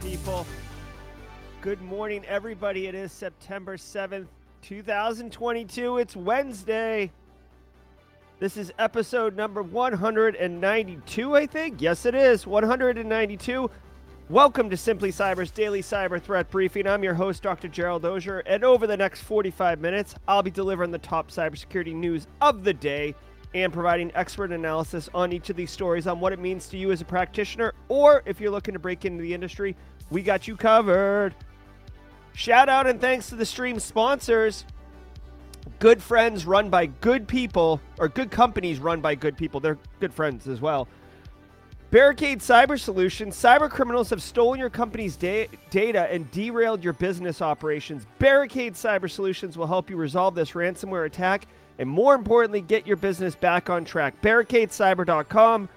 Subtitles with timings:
[0.00, 0.46] people.
[1.60, 2.86] Good morning, everybody.
[2.86, 4.26] It is September 7th,
[4.62, 5.98] 2022.
[5.98, 7.10] It's Wednesday.
[8.38, 11.82] This is episode number 192, I think.
[11.82, 12.46] Yes, it is.
[12.46, 13.70] 192.
[14.28, 16.86] Welcome to Simply Cyber's daily cyber threat briefing.
[16.86, 17.66] I'm your host, Dr.
[17.66, 22.26] Gerald Auger, and over the next 45 minutes, I'll be delivering the top cybersecurity news
[22.40, 23.14] of the day
[23.62, 26.92] and providing expert analysis on each of these stories on what it means to you
[26.92, 29.76] as a practitioner, or if you're looking to break into the industry,
[30.10, 31.34] we got you covered.
[32.34, 34.64] Shout out and thanks to the stream sponsors.
[35.80, 39.60] Good friends run by good people, or good companies run by good people.
[39.60, 40.88] They're good friends as well.
[41.90, 43.34] Barricade Cyber Solutions.
[43.34, 48.06] Cyber criminals have stolen your company's da- data and derailed your business operations.
[48.18, 51.46] Barricade Cyber Solutions will help you resolve this ransomware attack
[51.78, 54.20] and, more importantly, get your business back on track.
[54.22, 55.68] BarricadeCyber.com.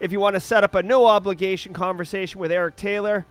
[0.00, 3.26] If you want to set up a no obligation conversation with Eric Taylor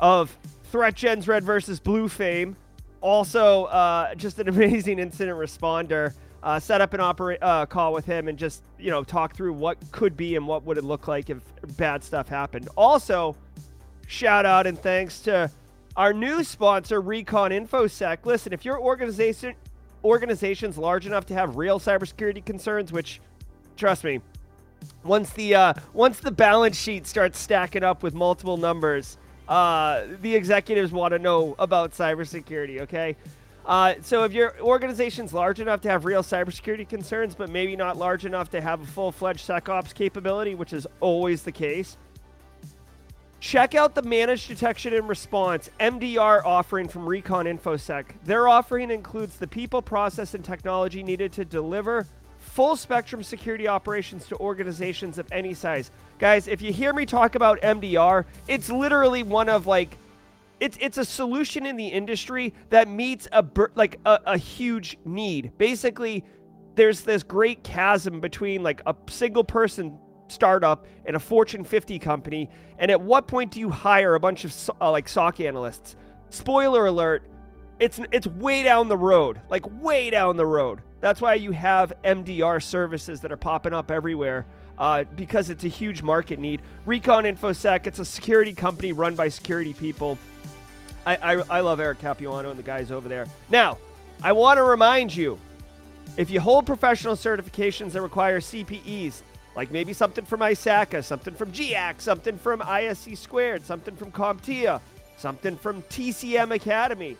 [0.00, 0.36] of
[0.72, 2.56] ThreatGen's Red versus Blue fame,
[3.00, 8.04] also uh, just an amazing incident responder uh, set up an opera- uh, call with
[8.04, 11.08] him and just you know talk through what could be and what would it look
[11.08, 11.38] like if
[11.76, 12.68] bad stuff happened.
[12.76, 13.36] Also,
[14.06, 15.50] shout out and thanks to
[15.96, 18.24] our new sponsor, Recon InfoSec.
[18.24, 19.54] Listen, if your organization
[20.04, 23.20] organization's large enough to have real cybersecurity concerns, which
[23.76, 24.20] trust me,
[25.04, 30.34] once the uh, once the balance sheet starts stacking up with multiple numbers, uh, the
[30.34, 32.80] executives want to know about cybersecurity.
[32.82, 33.16] Okay.
[33.66, 37.98] Uh, so if your organization's large enough to have real cybersecurity concerns, but maybe not
[37.98, 41.98] large enough to have a full-fledged SecOps capability, which is always the case,
[43.40, 48.06] check out the Managed Detection and Response (MDR) offering from Recon InfoSec.
[48.24, 52.06] Their offering includes the people, process, and technology needed to deliver
[52.38, 55.90] full-spectrum security operations to organizations of any size.
[56.18, 59.96] Guys, if you hear me talk about MDR, it's literally one of like
[60.60, 63.44] it's it's a solution in the industry that meets a
[63.74, 65.52] like a, a huge need.
[65.58, 66.24] Basically,
[66.74, 72.48] there's this great chasm between like a single person startup and a Fortune 50 company.
[72.78, 75.96] And at what point do you hire a bunch of uh, like SOC analysts?
[76.30, 77.22] Spoiler alert,
[77.80, 80.80] it's it's way down the road, like way down the road.
[81.00, 84.46] That's why you have MDR services that are popping up everywhere.
[84.78, 86.62] Uh, because it's a huge market need.
[86.86, 90.16] Recon InfoSec, it's a security company run by security people.
[91.04, 93.26] I, I, I love Eric Capuano and the guys over there.
[93.50, 93.78] Now,
[94.22, 95.36] I want to remind you
[96.16, 99.22] if you hold professional certifications that require CPEs,
[99.58, 104.80] like maybe something from ISACA, something from GIAC, something from ISC Squared, something from CompTIA,
[105.16, 107.16] something from TCM Academy,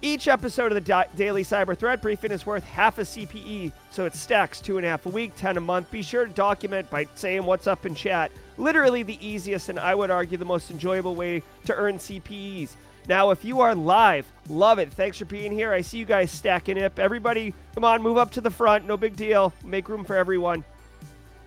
[0.00, 4.04] each episode of the da- Daily Cyber Threat Briefing is worth half a CPE, so
[4.04, 5.90] it stacks two and a half a week, 10 a month.
[5.90, 8.30] Be sure to document by saying what's up in chat.
[8.56, 12.76] Literally the easiest and I would argue the most enjoyable way to earn CPEs.
[13.08, 14.92] Now, if you are live, love it.
[14.92, 15.72] Thanks for being here.
[15.72, 16.98] I see you guys stacking up.
[16.98, 18.86] Everybody, come on, move up to the front.
[18.86, 19.52] No big deal.
[19.64, 20.64] Make room for everyone.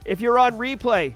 [0.06, 1.14] If you're on replay,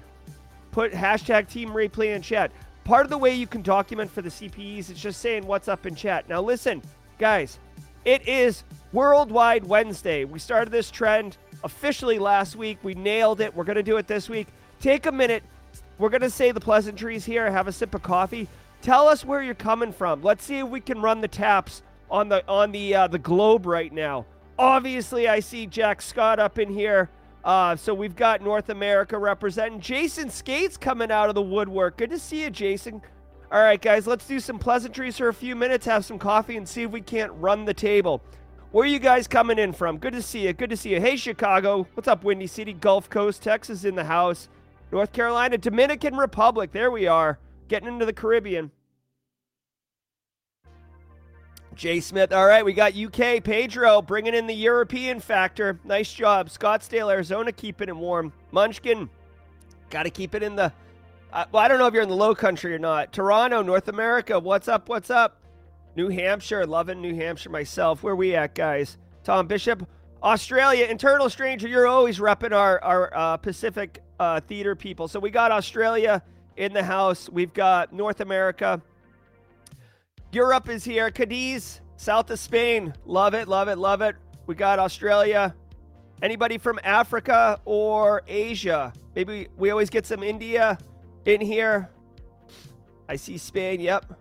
[0.70, 2.52] put hashtag team replay in chat.
[2.84, 5.84] Part of the way you can document for the CPEs is just saying what's up
[5.84, 6.28] in chat.
[6.28, 6.80] Now, listen,
[7.18, 7.58] Guys,
[8.04, 10.26] it is Worldwide Wednesday.
[10.26, 12.78] We started this trend officially last week.
[12.82, 13.54] We nailed it.
[13.54, 14.48] We're going to do it this week.
[14.80, 15.42] Take a minute.
[15.98, 18.48] We're going to say the pleasantries here, have a sip of coffee.
[18.86, 20.22] Tell us where you're coming from.
[20.22, 23.66] Let's see if we can run the taps on the on the uh, the globe
[23.66, 24.26] right now.
[24.60, 27.10] Obviously, I see Jack Scott up in here.
[27.42, 29.80] Uh, so we've got North America representing.
[29.80, 31.96] Jason Skates coming out of the woodwork.
[31.96, 33.02] Good to see you, Jason.
[33.50, 36.68] All right, guys, let's do some pleasantries for a few minutes, have some coffee, and
[36.68, 38.22] see if we can't run the table.
[38.70, 39.98] Where are you guys coming in from?
[39.98, 40.52] Good to see you.
[40.52, 41.00] Good to see you.
[41.00, 41.88] Hey, Chicago.
[41.94, 42.72] What's up, Windy City?
[42.72, 44.48] Gulf Coast, Texas in the house.
[44.92, 46.70] North Carolina, Dominican Republic.
[46.70, 47.40] There we are.
[47.66, 48.70] Getting into the Caribbean.
[51.76, 52.32] Jay Smith.
[52.32, 53.44] All right, we got UK.
[53.44, 55.78] Pedro bringing in the European factor.
[55.84, 56.48] Nice job.
[56.48, 58.32] Scottsdale, Arizona, keeping it warm.
[58.50, 59.10] Munchkin,
[59.90, 60.72] got to keep it in the
[61.32, 63.12] uh, well, I don't know if you're in the low country or not.
[63.12, 64.38] Toronto, North America.
[64.38, 64.88] What's up?
[64.88, 65.42] What's up?
[65.94, 66.64] New Hampshire.
[66.64, 68.02] Loving New Hampshire myself.
[68.02, 68.96] Where we at, guys?
[69.22, 69.86] Tom Bishop.
[70.22, 71.68] Australia, Internal Stranger.
[71.68, 75.08] You're always repping our, our uh, Pacific uh, theater people.
[75.08, 76.22] So we got Australia
[76.56, 77.28] in the house.
[77.28, 78.80] We've got North America.
[80.36, 81.10] Europe is here.
[81.10, 82.92] Cadiz, south of Spain.
[83.06, 84.16] Love it, love it, love it.
[84.46, 85.54] We got Australia.
[86.20, 88.92] Anybody from Africa or Asia?
[89.14, 90.76] Maybe we always get some India
[91.24, 91.88] in here.
[93.08, 93.80] I see Spain.
[93.80, 94.12] Yep.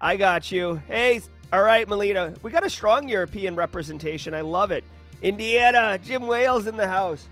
[0.00, 0.82] I got you.
[0.88, 1.20] Hey,
[1.52, 2.34] all right, Melita.
[2.42, 4.34] We got a strong European representation.
[4.34, 4.82] I love it.
[5.22, 7.28] Indiana, Jim Wales in the house.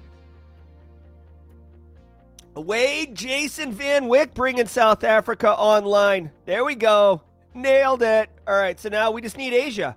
[2.55, 6.31] Wade Jason Van Wyk bringing South Africa online.
[6.47, 7.21] There we go.
[7.55, 8.29] Nailed it.
[8.47, 9.97] All right, so now we just need Asia.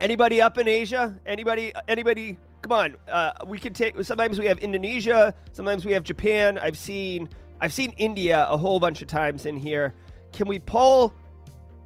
[0.00, 1.18] Anybody up in Asia?
[1.26, 1.72] Anybody?
[1.88, 2.38] Anybody?
[2.62, 2.96] Come on.
[3.10, 4.02] Uh, we can take.
[4.04, 5.34] Sometimes we have Indonesia.
[5.52, 6.58] Sometimes we have Japan.
[6.58, 7.28] I've seen.
[7.60, 9.94] I've seen India a whole bunch of times in here.
[10.32, 11.14] Can we pull?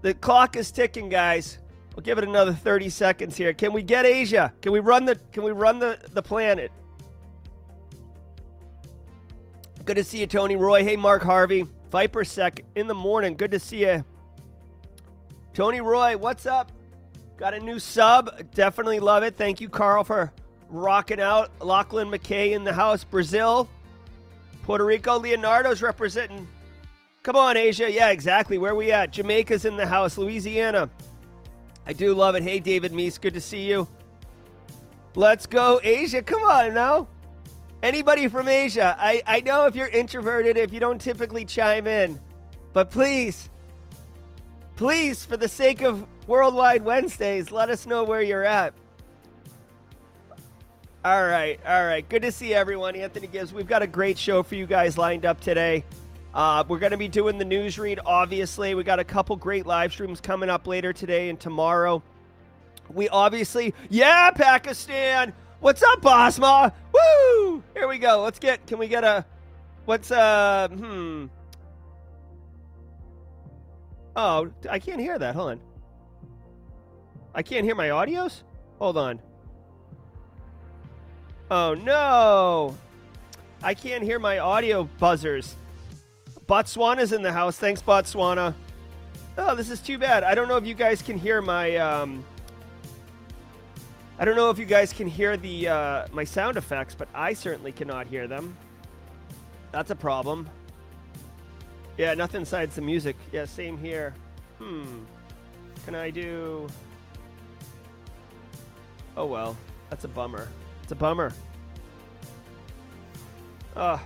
[0.03, 1.59] The clock is ticking, guys.
[1.94, 3.53] We'll give it another 30 seconds here.
[3.53, 4.53] Can we get Asia?
[4.61, 5.17] Can we run the?
[5.33, 6.73] Can we run the the planet?
[9.85, 10.85] Good to see you, Tony Roy.
[10.85, 11.67] Hey, Mark Harvey.
[11.91, 13.37] Viper Sec in the morning.
[13.37, 14.05] Good to see you.
[15.54, 16.72] Tony Roy, what's up?
[17.37, 18.50] Got a new sub.
[18.54, 19.37] Definitely love it.
[19.37, 20.32] Thank you, Carl, for
[20.69, 21.50] rocking out.
[21.60, 23.04] Lachlan McKay in the house.
[23.04, 23.69] Brazil.
[24.62, 25.19] Puerto Rico.
[25.19, 26.46] Leonardo's representing.
[27.22, 27.90] Come on, Asia.
[27.90, 28.58] Yeah, exactly.
[28.58, 29.12] Where we at?
[29.12, 30.16] Jamaica's in the house.
[30.16, 30.88] Louisiana.
[31.87, 32.43] I do love it.
[32.43, 33.20] Hey, David Meese.
[33.20, 33.87] Good to see you.
[35.14, 36.22] Let's go, Asia.
[36.22, 37.08] Come on now.
[37.82, 42.20] Anybody from Asia, I, I know if you're introverted, if you don't typically chime in,
[42.72, 43.50] but please,
[44.76, 48.74] please, for the sake of Worldwide Wednesdays, let us know where you're at.
[51.04, 52.08] All right, all right.
[52.08, 52.94] Good to see everyone.
[52.94, 55.84] Anthony Gibbs, we've got a great show for you guys lined up today.
[56.32, 58.74] Uh, we're going to be doing the news read, obviously.
[58.74, 62.02] We got a couple great live streams coming up later today and tomorrow.
[62.88, 65.32] We obviously, yeah, Pakistan.
[65.60, 66.72] What's up, Bosma?
[66.92, 67.62] Woo!
[67.74, 68.22] Here we go.
[68.22, 68.66] Let's get.
[68.66, 69.24] Can we get a?
[69.84, 70.69] What's uh?
[70.69, 71.26] Hmm.
[74.14, 75.35] Oh, I can't hear that.
[75.35, 75.61] Hold on.
[77.35, 78.43] I can't hear my audios.
[78.79, 79.20] Hold on.
[81.50, 82.76] Oh no!
[83.62, 85.56] I can't hear my audio buzzers.
[86.47, 87.56] Botswana's in the house.
[87.56, 88.55] Thanks, Botswana.
[89.38, 90.25] Oh, this is too bad.
[90.25, 92.25] I don't know if you guys can hear my um,
[94.19, 97.32] I don't know if you guys can hear the uh, my sound effects, but I
[97.32, 98.56] certainly cannot hear them.
[99.73, 100.49] That's a problem.
[101.99, 103.17] Yeah, nothing besides the music.
[103.33, 104.15] Yeah, same here.
[104.59, 105.00] Hmm.
[105.85, 106.69] Can I do...
[109.17, 109.56] Oh, well.
[109.91, 110.49] That's a bummer.
[110.83, 111.33] It's a bummer.
[113.77, 114.00] Ugh.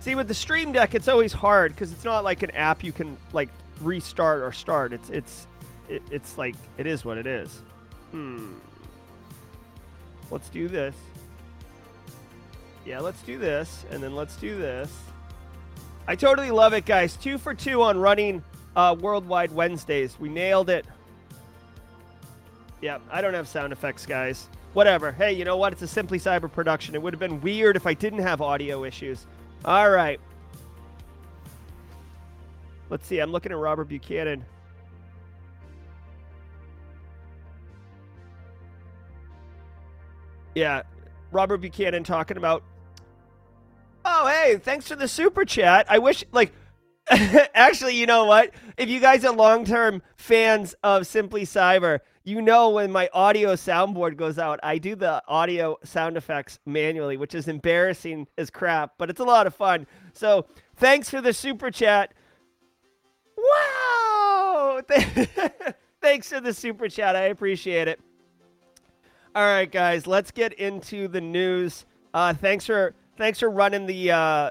[0.00, 2.92] See, with the Stream Deck, it's always hard because it's not like an app you
[2.92, 3.50] can, like,
[3.80, 4.92] restart or start.
[4.92, 5.46] It's, it's,
[5.88, 7.62] it, it's like, it is what it is.
[8.10, 8.52] Hmm.
[10.30, 10.94] Let's do this.
[12.86, 14.90] Yeah, let's do this, and then let's do this.
[16.10, 17.16] I totally love it, guys.
[17.16, 18.42] Two for two on running
[18.74, 20.18] uh, Worldwide Wednesdays.
[20.18, 20.84] We nailed it.
[22.80, 24.48] Yeah, I don't have sound effects, guys.
[24.72, 25.12] Whatever.
[25.12, 25.72] Hey, you know what?
[25.72, 26.96] It's a Simply Cyber production.
[26.96, 29.28] It would have been weird if I didn't have audio issues.
[29.64, 30.18] All right.
[32.88, 33.20] Let's see.
[33.20, 34.44] I'm looking at Robert Buchanan.
[40.56, 40.82] Yeah,
[41.30, 42.64] Robert Buchanan talking about.
[44.22, 45.86] Oh, hey, thanks for the super chat.
[45.88, 46.52] I wish, like,
[47.08, 48.50] actually, you know what?
[48.76, 53.54] If you guys are long term fans of Simply Cyber, you know when my audio
[53.54, 58.92] soundboard goes out, I do the audio sound effects manually, which is embarrassing as crap,
[58.98, 59.86] but it's a lot of fun.
[60.12, 60.44] So
[60.76, 62.12] thanks for the super chat.
[63.38, 64.82] Wow!
[66.02, 67.16] thanks for the super chat.
[67.16, 67.98] I appreciate it.
[69.34, 71.86] All right, guys, let's get into the news.
[72.12, 74.50] Uh, thanks for thanks for running the uh,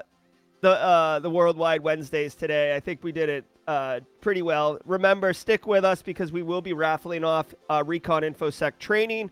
[0.60, 2.74] the uh, the worldwide Wednesdays today.
[2.74, 4.78] I think we did it uh, pretty well.
[4.86, 9.30] Remember, stick with us because we will be raffling off uh, Recon InfoSec training.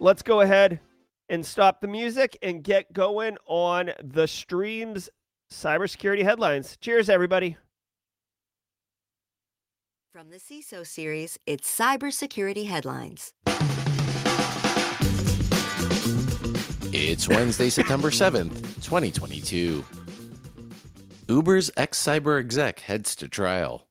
[0.00, 0.80] Let's go ahead
[1.28, 5.08] and stop the music and get going on the streams
[5.50, 6.76] cybersecurity headlines.
[6.80, 7.56] Cheers, everybody.
[10.12, 13.32] From the CISO series, it's cybersecurity headlines.
[16.98, 19.84] It's Wednesday, September 7th, 2022.
[21.28, 23.86] Uber's ex cyber exec heads to trial.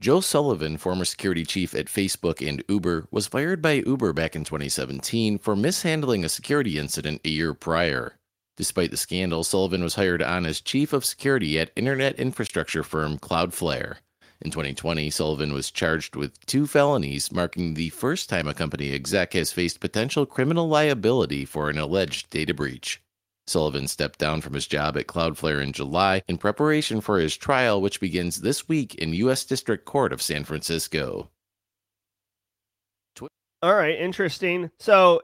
[0.00, 4.42] Joe Sullivan, former security chief at Facebook and Uber, was fired by Uber back in
[4.42, 8.18] 2017 for mishandling a security incident a year prior.
[8.56, 13.20] Despite the scandal, Sullivan was hired on as chief of security at internet infrastructure firm
[13.20, 13.98] Cloudflare.
[14.40, 19.32] In 2020, Sullivan was charged with two felonies, marking the first time a company exec
[19.32, 23.02] has faced potential criminal liability for an alleged data breach.
[23.48, 27.80] Sullivan stepped down from his job at Cloudflare in July in preparation for his trial,
[27.80, 29.44] which begins this week in U.S.
[29.44, 31.30] District Court of San Francisco.
[33.60, 34.70] All right, interesting.
[34.78, 35.22] So,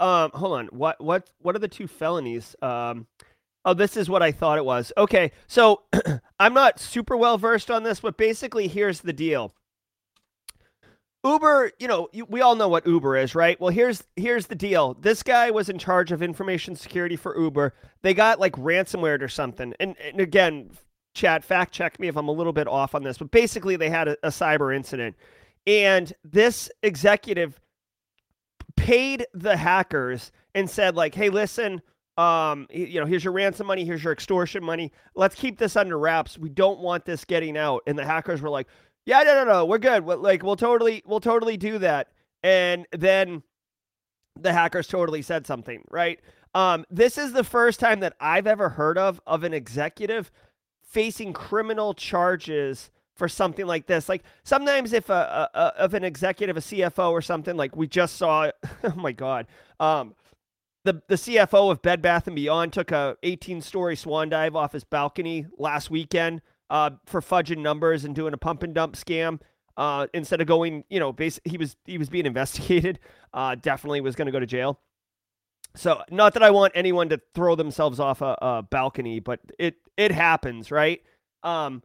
[0.00, 0.66] um, hold on.
[0.66, 2.54] What what what are the two felonies?
[2.60, 3.06] Um,
[3.64, 4.92] Oh, this is what I thought it was.
[4.96, 5.82] Okay, so
[6.38, 9.54] I'm not super well versed on this, but basically, here's the deal.
[11.24, 13.58] Uber, you know, we all know what Uber is, right?
[13.58, 14.94] Well, here's here's the deal.
[15.00, 17.74] This guy was in charge of information security for Uber.
[18.02, 19.72] They got like ransomware or something.
[19.80, 20.70] And, and again,
[21.14, 23.88] chat fact check me if I'm a little bit off on this, but basically they
[23.88, 25.16] had a, a cyber incident.
[25.66, 27.58] And this executive
[28.76, 31.80] paid the hackers and said like, "Hey, listen,
[32.16, 34.92] um, you know, here's your ransom money, here's your extortion money.
[35.14, 36.38] Let's keep this under wraps.
[36.38, 38.68] We don't want this getting out." And the hackers were like,
[39.06, 40.04] yeah, no, no, no, we're good.
[40.04, 42.08] We're, like we'll totally, we'll totally do that.
[42.42, 43.42] And then
[44.38, 46.20] the hackers totally said something, right?
[46.54, 50.30] Um, this is the first time that I've ever heard of of an executive
[50.82, 54.08] facing criminal charges for something like this.
[54.08, 57.86] Like sometimes if a, a, a of an executive, a CFO or something like we
[57.86, 58.50] just saw,
[58.84, 59.46] oh my god,
[59.80, 60.14] um,
[60.84, 64.72] the the CFO of Bed Bath and Beyond took a 18 story swan dive off
[64.72, 69.40] his balcony last weekend uh, for fudging numbers and doing a pump and dump scam.
[69.76, 71.14] Uh, instead of going, you know,
[71.44, 73.00] he was he was being investigated.
[73.32, 74.80] Uh, definitely was going to go to jail.
[75.76, 79.76] So, not that I want anyone to throw themselves off a, a balcony, but it
[79.96, 81.00] it happens, right?
[81.42, 81.82] Um,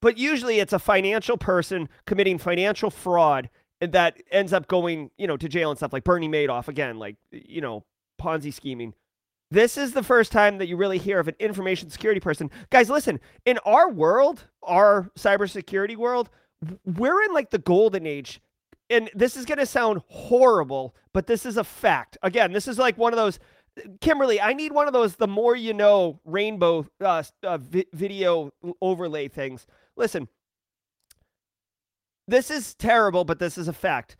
[0.00, 3.48] but usually it's a financial person committing financial fraud
[3.80, 7.16] that ends up going, you know, to jail and stuff like Bernie Madoff again, like
[7.30, 7.84] you know,
[8.22, 8.94] Ponzi scheming.
[9.50, 12.50] This is the first time that you really hear of an information security person.
[12.70, 16.30] Guys, listen, in our world, our cybersecurity world,
[16.86, 18.40] we're in like the golden age.
[18.88, 22.16] And this is going to sound horrible, but this is a fact.
[22.22, 23.38] Again, this is like one of those
[24.00, 28.52] Kimberly, I need one of those the more you know rainbow uh, uh, vi- video
[28.82, 29.66] overlay things.
[29.96, 30.28] Listen,
[32.28, 34.16] this is terrible, but this is a fact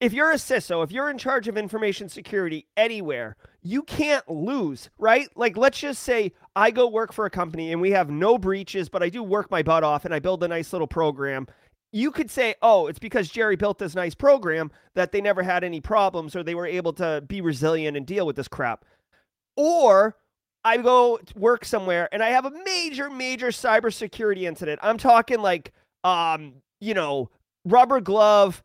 [0.00, 4.90] if you're a CISO, if you're in charge of information security anywhere, you can't lose,
[4.98, 5.28] right?
[5.36, 8.88] Like, let's just say I go work for a company and we have no breaches,
[8.88, 11.46] but I do work my butt off and I build a nice little program.
[11.92, 15.62] You could say, oh, it's because Jerry built this nice program that they never had
[15.62, 18.84] any problems or they were able to be resilient and deal with this crap.
[19.56, 20.16] Or
[20.64, 24.80] I go work somewhere and I have a major, major cybersecurity incident.
[24.82, 27.30] I'm talking like, um, you know,
[27.64, 28.64] rubber glove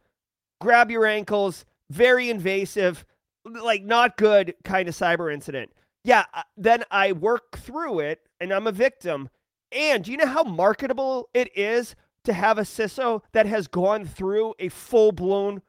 [0.59, 3.05] grab your ankles, very invasive,
[3.45, 5.71] like not good kind of cyber incident.
[6.03, 9.29] Yeah, uh, then I work through it and I'm a victim.
[9.71, 14.05] And do you know how marketable it is to have a CISO that has gone
[14.05, 15.61] through a full blown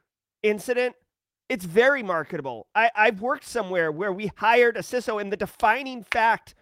[0.43, 0.95] incident?
[1.49, 2.67] It's very marketable.
[2.75, 6.53] I, I've worked somewhere where we hired a CISO, and the defining fact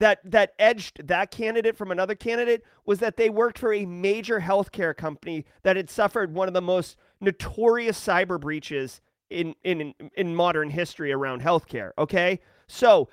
[0.00, 4.40] that that edged that candidate from another candidate was that they worked for a major
[4.40, 9.00] healthcare company that had suffered one of the most notorious cyber breaches
[9.30, 11.92] in in in modern history around healthcare.
[11.98, 13.08] Okay, so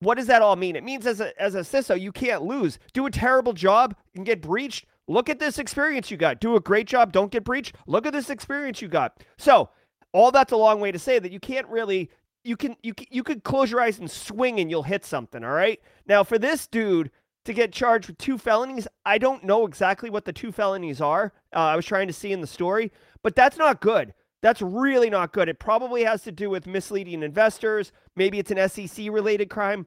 [0.00, 0.76] what does that all mean?
[0.76, 2.78] It means as a as a CISO, you can't lose.
[2.92, 4.86] Do a terrible job and get breached.
[5.06, 6.40] Look at this experience you got.
[6.40, 7.74] Do a great job, don't get breached.
[7.86, 9.22] Look at this experience you got.
[9.38, 9.70] So
[10.12, 12.10] all that's a long way to say that you can't really
[12.44, 15.42] you can you you could close your eyes and swing and you'll hit something.
[15.42, 15.80] All right.
[16.06, 17.10] Now for this dude
[17.44, 21.32] to get charged with two felonies, I don't know exactly what the two felonies are.
[21.54, 24.14] Uh, I was trying to see in the story, but that's not good.
[24.40, 25.48] That's really not good.
[25.48, 27.92] It probably has to do with misleading investors.
[28.14, 29.86] Maybe it's an SEC related crime.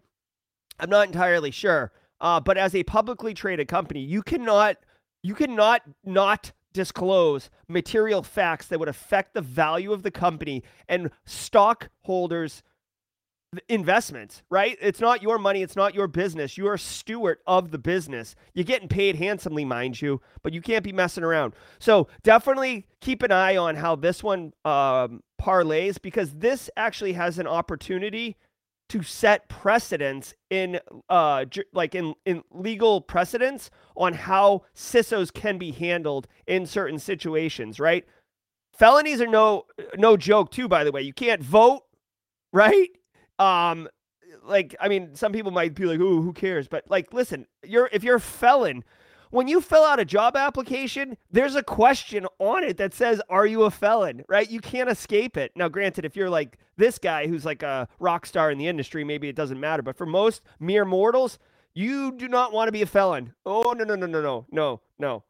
[0.80, 1.92] I'm not entirely sure.
[2.20, 4.78] Uh, but as a publicly traded company, you cannot
[5.24, 11.12] you cannot not disclose material facts that would affect the value of the company and
[11.26, 12.64] stockholders
[13.67, 14.77] investments, right?
[14.81, 16.58] It's not your money, it's not your business.
[16.58, 18.36] You're a steward of the business.
[18.53, 21.53] You're getting paid handsomely, mind you, but you can't be messing around.
[21.79, 27.39] So definitely keep an eye on how this one um, parlays because this actually has
[27.39, 28.38] an opportunity
[28.89, 30.77] to set precedents in
[31.08, 37.79] uh like in in legal precedents on how CISOs can be handled in certain situations,
[37.79, 38.05] right?
[38.74, 39.65] Felonies are no
[39.96, 41.01] no joke too by the way.
[41.01, 41.84] You can't vote,
[42.51, 42.89] right?
[43.42, 43.90] Um
[44.44, 47.90] like I mean some people might be like, "Oh, who cares?" But like listen, you're
[47.92, 48.84] if you're a felon,
[49.32, 53.46] when you fill out a job application, there's a question on it that says, Are
[53.46, 54.24] you a felon?
[54.28, 54.50] Right?
[54.50, 55.54] You can't escape it.
[55.56, 59.04] Now, granted, if you're like this guy who's like a rock star in the industry,
[59.04, 59.82] maybe it doesn't matter.
[59.82, 61.40] But for most mere mortals,
[61.74, 63.34] you do not want to be a felon.
[63.46, 65.24] Oh, no, no, no, no, no, no, no.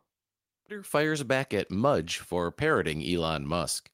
[0.68, 3.92] Twitter fires back at Mudge for parroting Elon Musk.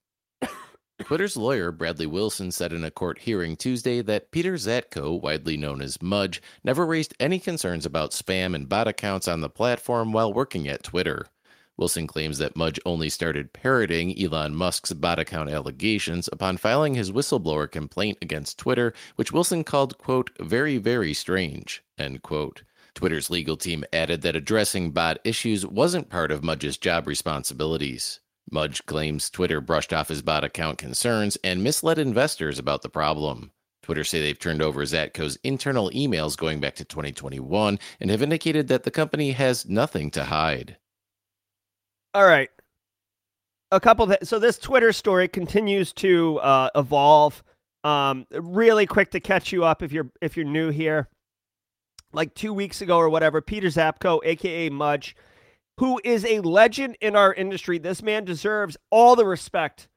[1.03, 5.79] Twitter's lawyer, Bradley Wilson, said in a court hearing Tuesday that Peter Zatko, widely known
[5.79, 10.33] as Mudge, never raised any concerns about spam and bot accounts on the platform while
[10.33, 11.27] working at Twitter.
[11.77, 17.11] Wilson claims that Mudge only started parroting Elon Musk's bot account allegations upon filing his
[17.11, 22.63] whistleblower complaint against Twitter, which Wilson called, quote, very, very strange, end quote.
[22.95, 28.19] Twitter's legal team added that addressing bot issues wasn't part of Mudge's job responsibilities.
[28.49, 33.51] Mudge claims Twitter brushed off his bot account concerns and misled investors about the problem.
[33.83, 38.67] Twitter say they've turned over Zatko's internal emails going back to 2021 and have indicated
[38.67, 40.77] that the company has nothing to hide.
[42.13, 42.49] All right.
[43.71, 47.43] A couple th- so this Twitter story continues to uh, evolve.
[47.83, 51.07] Um, really quick to catch you up if you're if you're new here.
[52.13, 55.15] Like two weeks ago or whatever, Peter Zatko, aka Mudge,
[55.77, 57.77] who is a legend in our industry.
[57.77, 59.87] This man deserves all the respect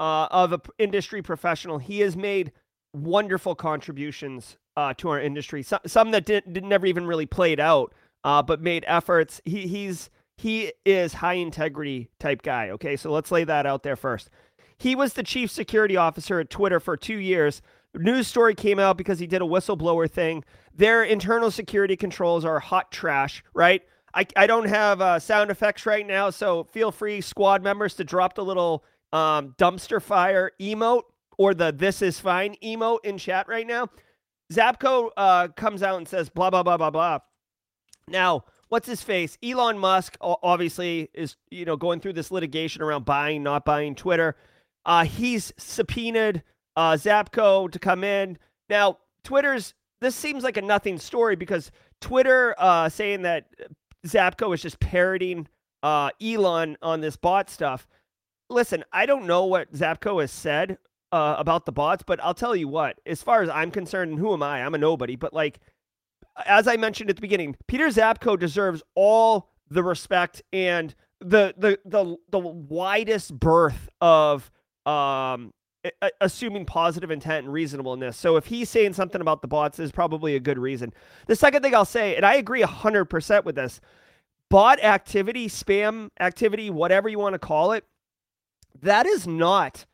[0.00, 1.78] uh, of an industry professional.
[1.78, 2.52] He has made
[2.92, 5.64] wonderful contributions uh, to our industry.
[5.86, 9.40] Some, that did, did never even really played out, uh, but made efforts.
[9.44, 12.70] He he's he is high integrity type guy.
[12.70, 14.30] Okay, so let's lay that out there first.
[14.78, 17.60] He was the chief security officer at Twitter for two years.
[17.94, 20.44] News story came out because he did a whistleblower thing.
[20.72, 23.82] Their internal security controls are hot trash, right?
[24.14, 28.04] I, I don't have uh, sound effects right now, so feel free, squad members, to
[28.04, 31.02] drop the little um, dumpster fire emote
[31.38, 33.88] or the this is fine emote in chat right now.
[34.52, 37.18] Zatko uh, comes out and says blah blah blah blah blah.
[38.08, 39.38] Now, what's his face?
[39.42, 44.36] Elon Musk obviously is you know going through this litigation around buying, not buying Twitter.
[44.84, 46.42] Uh, he's subpoenaed
[46.76, 48.38] uh, Zatko to come in.
[48.68, 53.46] Now, Twitter's this seems like a nothing story because Twitter uh, saying that
[54.06, 55.48] Zatko is just parroting
[55.82, 57.86] uh, Elon on this bot stuff.
[58.50, 60.78] Listen, I don't know what Zatko has said
[61.12, 64.20] uh, about the bots, but I'll tell you what, as far as I'm concerned, and
[64.20, 64.64] who am I?
[64.64, 65.60] I'm a nobody, but like,
[66.46, 71.78] as I mentioned at the beginning, Peter Zatko deserves all the respect and the the
[71.84, 74.50] the the widest berth of
[74.86, 75.52] um
[76.20, 78.16] assuming positive intent and reasonableness.
[78.16, 80.92] So if he's saying something about the bots is probably a good reason.
[81.26, 83.80] The second thing I'll say, and I agree 100% with this,
[84.50, 87.84] bot activity, spam activity, whatever you want to call it,
[88.80, 89.86] that is not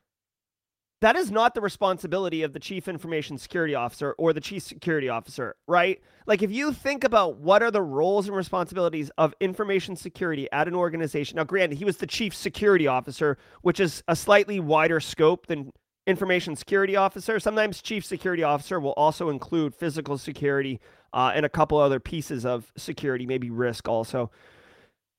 [1.05, 5.11] that is not the responsibility of the chief information security officer or the chief security
[5.11, 6.01] officer, right?
[6.27, 10.67] Like if you think about what are the roles and responsibilities of information security at
[10.67, 11.37] an organization.
[11.37, 15.73] Now, granted, he was the chief security officer, which is a slightly wider scope than
[16.07, 17.41] information security officer.
[17.41, 20.81] Sometimes chief security officer will also include physical security
[21.13, 24.31] uh, and a couple other pieces of security, maybe risk also.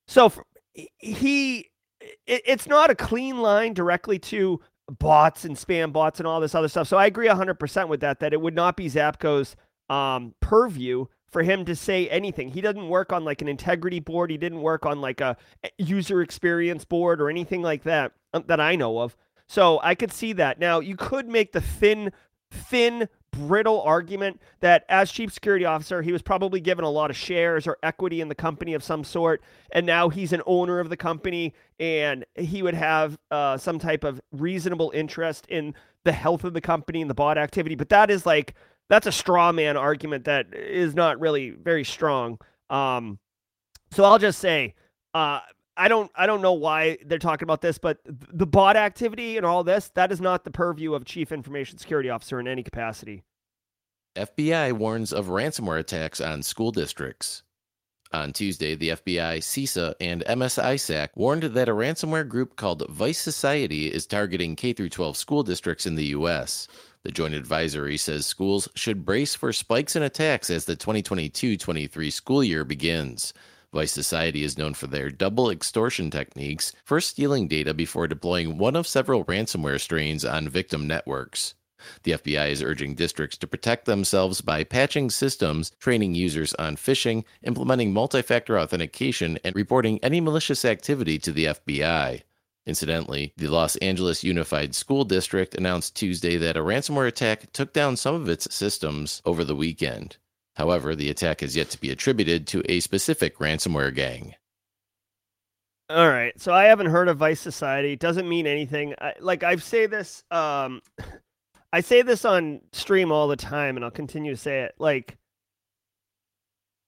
[0.08, 0.32] So
[0.74, 1.70] he,
[2.02, 6.54] it, it's not a clean line directly to bots and spam bots and all this
[6.54, 6.88] other stuff.
[6.88, 9.56] So I agree 100% with that, that it would not be Zatko's
[9.90, 12.50] um, purview for him to say anything.
[12.50, 14.30] He doesn't work on like an integrity board.
[14.30, 15.36] He didn't work on like a
[15.78, 19.18] user experience board or anything like that um, that I know of.
[19.48, 20.60] So I could see that.
[20.60, 22.12] Now you could make the thin,
[22.52, 27.18] thin brittle argument that as chief security officer, he was probably given a lot of
[27.18, 29.42] shares or equity in the company of some sort.
[29.72, 34.04] And now he's an owner of the company and he would have uh, some type
[34.04, 35.74] of reasonable interest in
[36.06, 37.76] the health of the company and the bot activity.
[37.76, 38.56] But that is like,
[38.90, 42.40] that's a straw man argument that is not really very strong.
[42.70, 43.20] Um,
[43.92, 44.76] so I'll just say,
[45.14, 45.40] uh,
[45.78, 49.46] I don't I don't know why they're talking about this, but the bot activity and
[49.46, 53.24] all this, that is not the purview of chief information security officer in any capacity.
[54.16, 57.44] FBI warns of ransomware attacks on school districts.
[58.14, 63.92] On Tuesday, the FBI, CISA, and MSISAC warned that a ransomware group called Vice Society
[63.92, 66.70] is targeting K 12 school districts in the U.S.
[67.04, 72.10] The joint advisory says schools should brace for spikes in attacks as the 2022 23
[72.10, 73.34] school year begins.
[73.74, 78.76] Vice Society is known for their double extortion techniques, first stealing data before deploying one
[78.76, 81.56] of several ransomware strains on victim networks.
[82.04, 87.24] The FBI is urging districts to protect themselves by patching systems, training users on phishing,
[87.44, 92.24] implementing multi factor authentication, and reporting any malicious activity to the FBI.
[92.66, 97.96] Incidentally, the Los Angeles Unified School District announced Tuesday that a ransomware attack took down
[97.96, 100.18] some of its systems over the weekend.
[100.56, 104.36] However, the attack has yet to be attributed to a specific ransomware gang.
[105.90, 107.94] All right, so I haven't heard of Vice Society.
[107.94, 108.96] It doesn't mean anything.
[109.00, 110.82] I, like I say this, um,
[111.74, 114.76] I say this on stream all the time, and I'll continue to say it.
[114.80, 115.18] Like,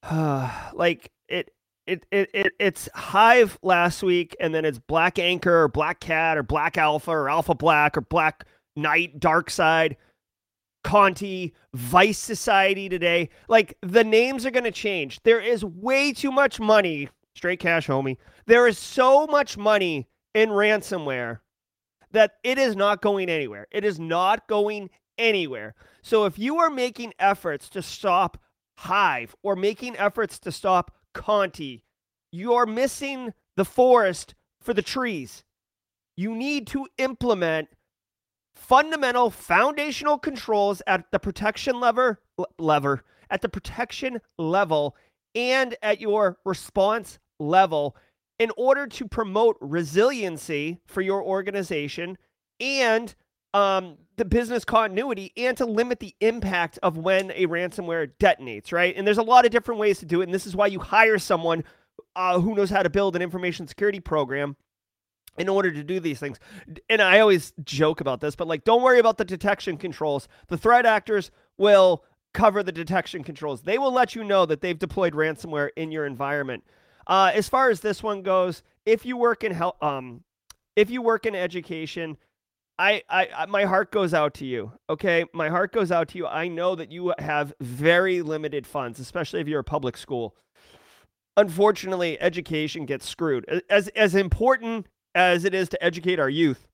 [0.01, 1.51] uh, like it,
[1.85, 6.37] it, it, it, it's Hive last week, and then it's Black Anchor or Black Cat
[6.37, 9.97] or Black Alpha or Alpha Black or Black Knight Dark Side
[10.87, 13.29] Conti, Vice Society today.
[13.49, 15.19] Like the names are going to change.
[15.23, 18.15] There is way too much money, straight cash, homie.
[18.45, 21.39] There is so much money in ransomware
[22.11, 23.67] that it is not going anywhere.
[23.69, 25.75] It is not going anywhere.
[26.03, 28.37] So if you are making efforts to stop
[28.77, 31.83] Hive or making efforts to stop Conti,
[32.31, 35.43] you are missing the forest for the trees.
[36.17, 37.69] you need to implement
[38.67, 42.19] fundamental foundational controls at the protection lever
[42.59, 44.95] lever at the protection level
[45.35, 47.95] and at your response level
[48.39, 52.17] in order to promote resiliency for your organization
[52.59, 53.15] and
[53.53, 58.95] um, the business continuity and to limit the impact of when a ransomware detonates, right?
[58.95, 60.25] And there's a lot of different ways to do it.
[60.25, 61.63] And this is why you hire someone
[62.15, 64.55] uh, who knows how to build an information security program
[65.37, 66.39] in order to do these things.
[66.89, 70.27] And I always joke about this, but like, don't worry about the detection controls.
[70.47, 73.61] The threat actors will cover the detection controls.
[73.61, 76.63] They will let you know that they've deployed ransomware in your environment.
[77.07, 80.23] Uh, as far as this one goes, if you work in help, um,
[80.75, 82.17] if you work in education,
[82.79, 84.71] I, I, I, my heart goes out to you.
[84.89, 86.27] Okay, my heart goes out to you.
[86.27, 90.35] I know that you have very limited funds, especially if you're a public school.
[91.37, 93.63] Unfortunately, education gets screwed.
[93.69, 96.67] As as important as it is to educate our youth,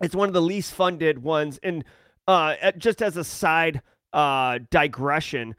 [0.00, 1.60] it's one of the least funded ones.
[1.62, 1.84] And
[2.26, 3.82] uh, just as a side
[4.14, 5.54] uh, digression,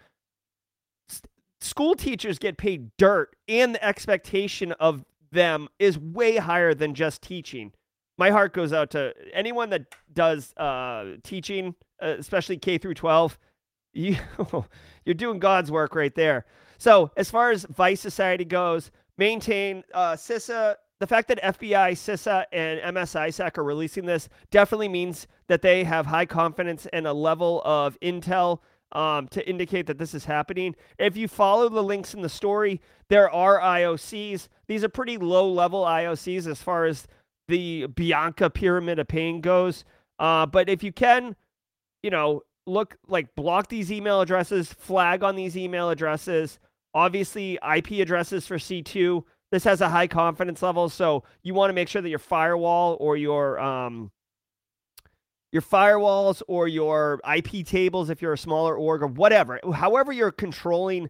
[1.61, 7.21] school teachers get paid dirt, and the expectation of them is way higher than just
[7.21, 7.71] teaching.
[8.17, 13.37] My heart goes out to anyone that does uh, teaching, uh, especially K through 12.
[13.93, 14.15] You,
[15.03, 16.45] you're doing God's work right there.
[16.77, 20.75] So, as far as Vice Society goes, maintain uh, CISA.
[21.01, 26.05] The fact that FBI, CISA, and MSISAC are releasing this definitely means that they have
[26.05, 28.59] high confidence and a level of intel
[28.91, 30.75] um, to indicate that this is happening.
[30.99, 34.47] If you follow the links in the story, there are IOCs.
[34.67, 37.07] These are pretty low level IOCs as far as
[37.47, 39.85] the Bianco pyramid of pain goes.
[40.19, 41.35] Uh, but if you can,
[42.03, 46.59] you know, look like block these email addresses, flag on these email addresses.
[46.93, 49.23] Obviously, IP addresses for C2.
[49.51, 52.97] This has a high confidence level, so you want to make sure that your firewall
[52.99, 54.11] or your um,
[55.51, 60.31] your firewalls or your IP tables, if you're a smaller org or whatever, however you're
[60.31, 61.09] controlling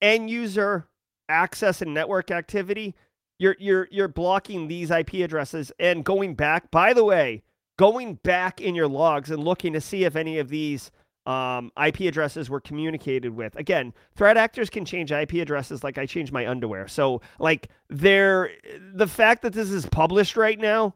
[0.00, 0.86] end user
[1.28, 2.94] access and network activity,
[3.38, 6.70] you're you're you're blocking these IP addresses and going back.
[6.70, 7.42] By the way,
[7.76, 10.92] going back in your logs and looking to see if any of these
[11.26, 13.54] um, IP addresses were communicated with.
[13.56, 16.88] Again, threat actors can change IP addresses like I change my underwear.
[16.88, 18.50] So, like, they're
[18.94, 20.94] the fact that this is published right now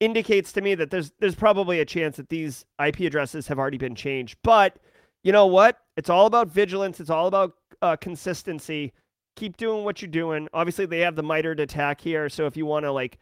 [0.00, 3.78] indicates to me that there's there's probably a chance that these IP addresses have already
[3.78, 4.36] been changed.
[4.42, 4.78] But
[5.22, 5.78] you know what?
[5.96, 6.98] It's all about vigilance.
[6.98, 8.92] It's all about uh, consistency.
[9.36, 10.48] Keep doing what you're doing.
[10.52, 13.18] Obviously, they have the MITRE ATT&CK here, so if you want to like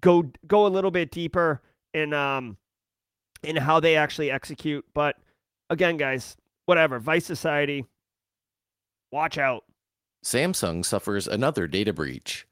[0.00, 1.60] go go a little bit deeper
[1.92, 2.56] in um
[3.42, 5.16] in how they actually execute, but
[5.70, 6.98] again, guys, whatever.
[6.98, 7.84] Vice Society,
[9.10, 9.64] watch out.
[10.24, 12.46] Samsung suffers another data breach.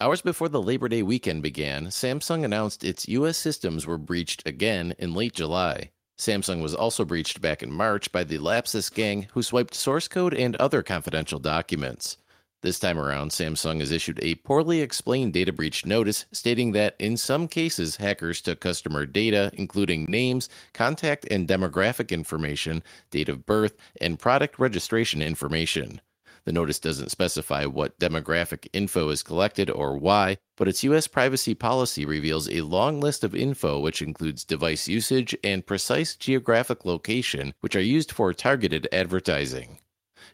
[0.00, 4.94] Hours before the Labor Day weekend began, Samsung announced its US systems were breached again
[4.98, 5.90] in late July.
[6.18, 10.34] Samsung was also breached back in March by the Lapsus gang, who swiped source code
[10.34, 12.16] and other confidential documents.
[12.62, 17.16] This time around, Samsung has issued a poorly explained data breach notice stating that in
[17.16, 23.78] some cases, hackers took customer data, including names, contact and demographic information, date of birth,
[23.98, 26.02] and product registration information.
[26.44, 31.54] The notice doesn't specify what demographic info is collected or why, but its US privacy
[31.54, 37.54] policy reveals a long list of info which includes device usage and precise geographic location,
[37.60, 39.78] which are used for targeted advertising.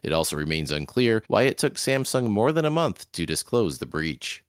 [0.03, 3.85] It also remains unclear why it took Samsung more than a month to disclose the
[3.85, 4.43] breach.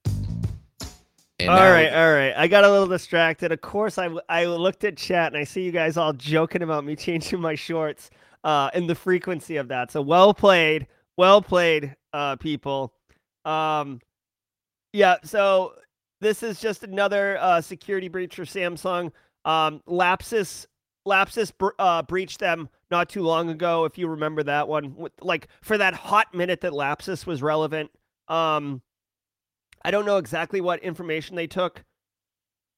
[1.40, 2.34] And all now, right, all right.
[2.36, 3.52] I got a little distracted.
[3.52, 6.84] Of course, I, I looked at chat and I see you guys all joking about
[6.84, 8.10] me changing my shorts
[8.44, 9.92] uh, and the frequency of that.
[9.92, 10.88] So well played.
[11.16, 12.92] Well played, uh, people.
[13.44, 14.00] Um,
[14.92, 15.74] yeah, so
[16.20, 19.12] this is just another uh, security breach for Samsung.
[19.44, 20.66] Um, Lapsus
[21.08, 25.08] Lapsus uh, breached them not too long ago, if you remember that one.
[25.20, 27.90] Like for that hot minute that Lapsus was relevant.
[28.28, 28.82] Um,
[29.82, 31.84] I don't know exactly what information they took,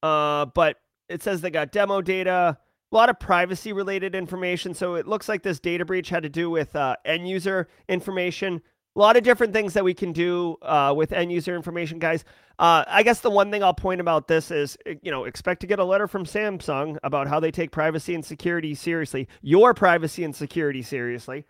[0.01, 0.77] uh, but
[1.09, 2.57] it says they got demo data,
[2.91, 4.73] a lot of privacy related information.
[4.73, 8.61] So it looks like this data breach had to do with uh, end user information.
[8.95, 12.25] A lot of different things that we can do uh, with end user information, guys.
[12.59, 15.61] Uh, I guess the one thing I'll point about this is, eh, you know, expect
[15.61, 19.73] to get a letter from Samsung about how they take privacy and security seriously, your
[19.73, 21.45] privacy and security seriously.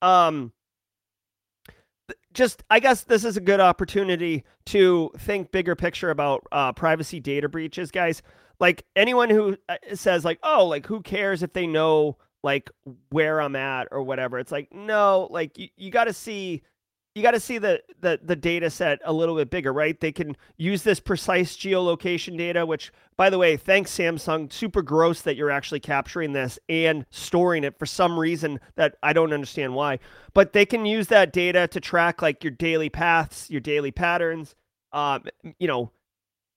[0.00, 0.52] Um,
[2.32, 7.20] just, I guess this is a good opportunity to think bigger picture about uh, privacy
[7.20, 8.22] data breaches, guys
[8.60, 12.70] like anyone who uh, says like oh like who cares if they know like
[13.10, 16.62] where i'm at or whatever it's like no like you, you got to see
[17.18, 19.98] you got to see the, the the data set a little bit bigger, right?
[19.98, 25.22] They can use this precise geolocation data, which, by the way, thanks Samsung, super gross
[25.22, 29.74] that you're actually capturing this and storing it for some reason that I don't understand
[29.74, 29.98] why.
[30.32, 34.54] But they can use that data to track like your daily paths, your daily patterns.
[34.92, 35.24] Um,
[35.58, 35.90] you know,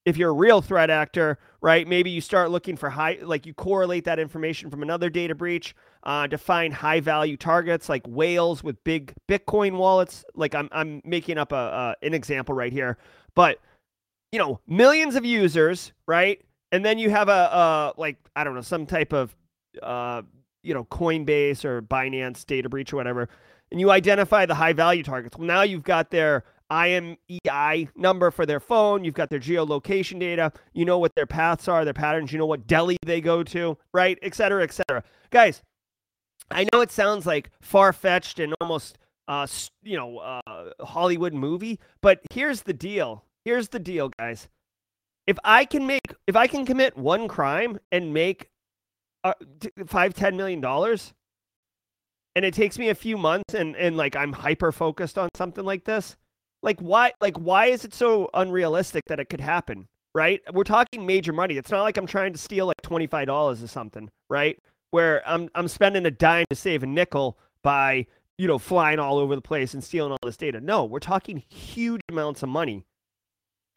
[0.06, 1.88] if you're a real threat actor, right?
[1.88, 5.76] Maybe you start looking for high, like you correlate that information from another data breach
[6.04, 10.26] uh, to find high value targets like whales with big Bitcoin wallets.
[10.34, 12.98] Like I'm, I'm making up a, an example right here,
[13.36, 13.60] but
[14.32, 16.42] you know, millions of users, right?
[16.72, 19.36] And then you have a, a like, I don't know, some type of,
[19.84, 20.22] uh,
[20.64, 23.30] you know, Coinbase or Binance data breach or whatever.
[23.72, 25.38] And you identify the high value targets.
[25.38, 29.04] Well, now you've got their IMEI number for their phone.
[29.04, 30.54] You've got their geolocation data.
[30.74, 32.32] You know what their paths are, their patterns.
[32.32, 34.18] You know what deli they go to, right?
[34.22, 35.04] Et cetera, et cetera.
[35.30, 35.62] Guys,
[36.50, 39.48] I know it sounds like far fetched and almost, uh,
[39.84, 43.26] you know, uh, Hollywood movie, but here's the deal.
[43.46, 44.48] Here's the deal, guys.
[45.28, 48.50] If I can make, if I can commit one crime and make
[49.24, 49.34] uh,
[49.88, 51.14] five, ten million dollars,
[52.36, 55.64] and it takes me a few months, and and like I'm hyper focused on something
[55.64, 56.18] like this,
[56.64, 59.88] like why like why is it so unrealistic that it could happen?
[60.14, 60.42] Right?
[60.52, 61.56] We're talking major money.
[61.56, 64.60] It's not like I'm trying to steal like $25 or something, right?
[64.92, 69.20] Where I'm I'm spending a dime to save a nickel by, you know, flying all
[69.20, 70.60] over the place and stealing all this data.
[70.60, 72.84] No, we're talking huge amounts of money.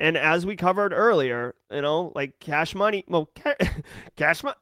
[0.01, 3.31] And as we covered earlier, you know, like cash money, well,
[4.16, 4.57] cash money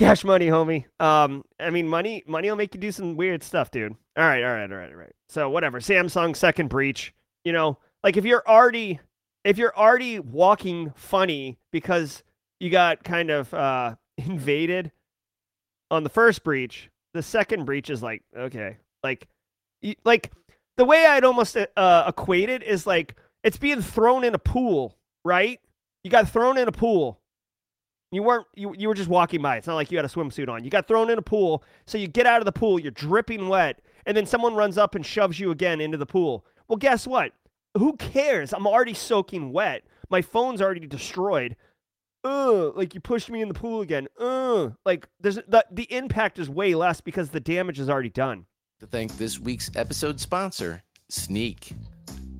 [0.00, 0.86] cash money, homie.
[0.98, 3.94] Um, I mean, money, money will make you do some weird stuff, dude.
[4.16, 5.12] All right, all right, all right, all right.
[5.28, 5.78] So whatever.
[5.78, 7.14] Samsung second breach.
[7.44, 9.00] You know, like if you're already
[9.44, 12.22] if you're already walking funny because
[12.58, 14.92] you got kind of uh, invaded
[15.90, 19.28] on the first breach, the second breach is like okay, like
[20.04, 20.30] like
[20.76, 24.96] the way I'd almost uh, equate it is like it's being thrown in a pool,
[25.24, 25.60] right?
[26.04, 27.20] You got thrown in a pool.
[28.12, 29.56] You weren't you you were just walking by.
[29.56, 30.64] It's not like you had a swimsuit on.
[30.64, 33.48] You got thrown in a pool, so you get out of the pool, you're dripping
[33.48, 36.44] wet, and then someone runs up and shoves you again into the pool.
[36.70, 37.32] Well, guess what?
[37.76, 38.52] Who cares?
[38.52, 39.82] I'm already soaking wet.
[40.08, 41.56] My phone's already destroyed.
[42.22, 44.06] Ugh, like you pushed me in the pool again.
[44.20, 48.46] Ugh, like there's the the impact is way less because the damage is already done.
[48.78, 51.74] To thank this week's episode sponsor, Snyk.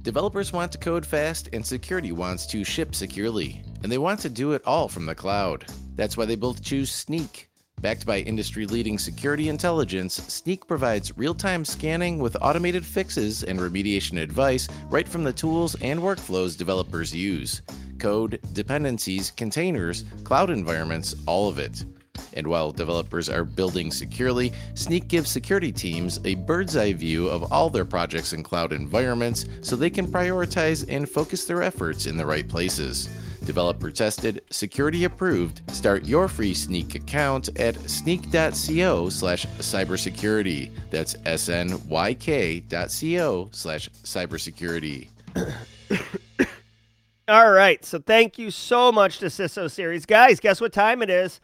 [0.02, 4.30] Developers want to code fast and security wants to ship securely, and they want to
[4.30, 5.66] do it all from the cloud.
[5.96, 7.49] That's why they both choose Snyk.
[7.80, 13.58] Backed by industry leading security intelligence, Snyk provides real time scanning with automated fixes and
[13.58, 17.62] remediation advice right from the tools and workflows developers use
[17.98, 21.84] code, dependencies, containers, cloud environments, all of it.
[22.34, 27.50] And while developers are building securely, Snyk gives security teams a bird's eye view of
[27.52, 32.16] all their projects and cloud environments so they can prioritize and focus their efforts in
[32.16, 33.08] the right places.
[33.44, 35.62] Developer tested, security approved.
[35.72, 40.70] Start your free Snyk account at snyk.co slash cybersecurity.
[40.90, 41.78] That's S-N-Y-K.co
[43.52, 45.08] slash cybersecurity.
[47.28, 47.84] All right.
[47.84, 50.04] So thank you so much to CISO Series.
[50.04, 51.40] Guys, guess what time it is?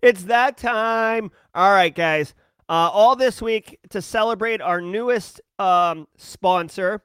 [0.00, 1.30] It's that time.
[1.54, 2.34] All right, guys.
[2.68, 7.02] Uh, all this week to celebrate our newest um, sponsor,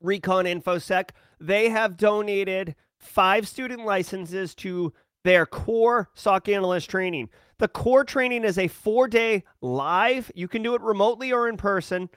[0.00, 1.10] Recon InfoSec.
[1.40, 2.74] They have donated
[3.06, 4.92] five student licenses to
[5.24, 7.28] their core SOC analyst training.
[7.58, 10.30] The core training is a four day live.
[10.34, 12.10] You can do it remotely or in person.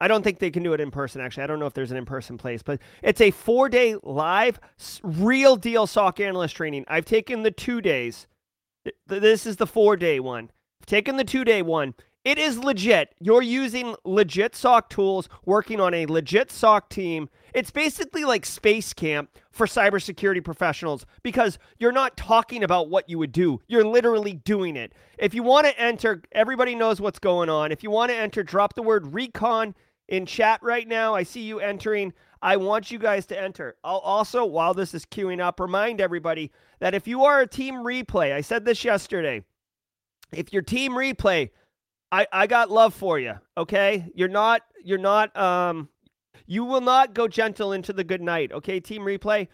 [0.00, 1.44] I don't think they can do it in person, actually.
[1.44, 4.58] I don't know if there's an in person place, but it's a four day live,
[5.02, 6.84] real deal SOC analyst training.
[6.88, 8.26] I've taken the two days.
[9.06, 10.50] This is the four day one.
[10.82, 11.94] I've taken the two day one.
[12.24, 13.14] It is legit.
[13.20, 17.28] You're using legit SOC tools, working on a legit SOC team.
[17.52, 23.18] It's basically like space camp for cybersecurity professionals because you're not talking about what you
[23.18, 23.60] would do.
[23.68, 24.94] You're literally doing it.
[25.18, 27.70] If you want to enter, everybody knows what's going on.
[27.70, 29.74] If you want to enter, drop the word recon
[30.08, 31.14] in chat right now.
[31.14, 32.14] I see you entering.
[32.40, 33.76] I want you guys to enter.
[33.84, 37.74] I'll also, while this is queuing up, remind everybody that if you are a team
[37.76, 39.44] replay, I said this yesterday,
[40.32, 41.50] if your team replay,
[42.14, 43.34] I, I got love for you.
[43.56, 44.06] Okay.
[44.14, 45.88] You're not, you're not, um,
[46.46, 48.52] you will not go gentle into the good night.
[48.52, 48.78] Okay.
[48.78, 49.48] Team replay.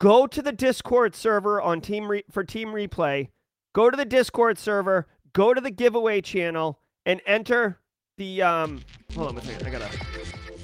[0.00, 3.28] Go to the Discord server on team re- for team replay.
[3.74, 7.78] Go to the Discord server, go to the giveaway channel and enter
[8.18, 8.80] the, um,
[9.14, 9.66] hold on a second.
[9.66, 9.88] I gotta,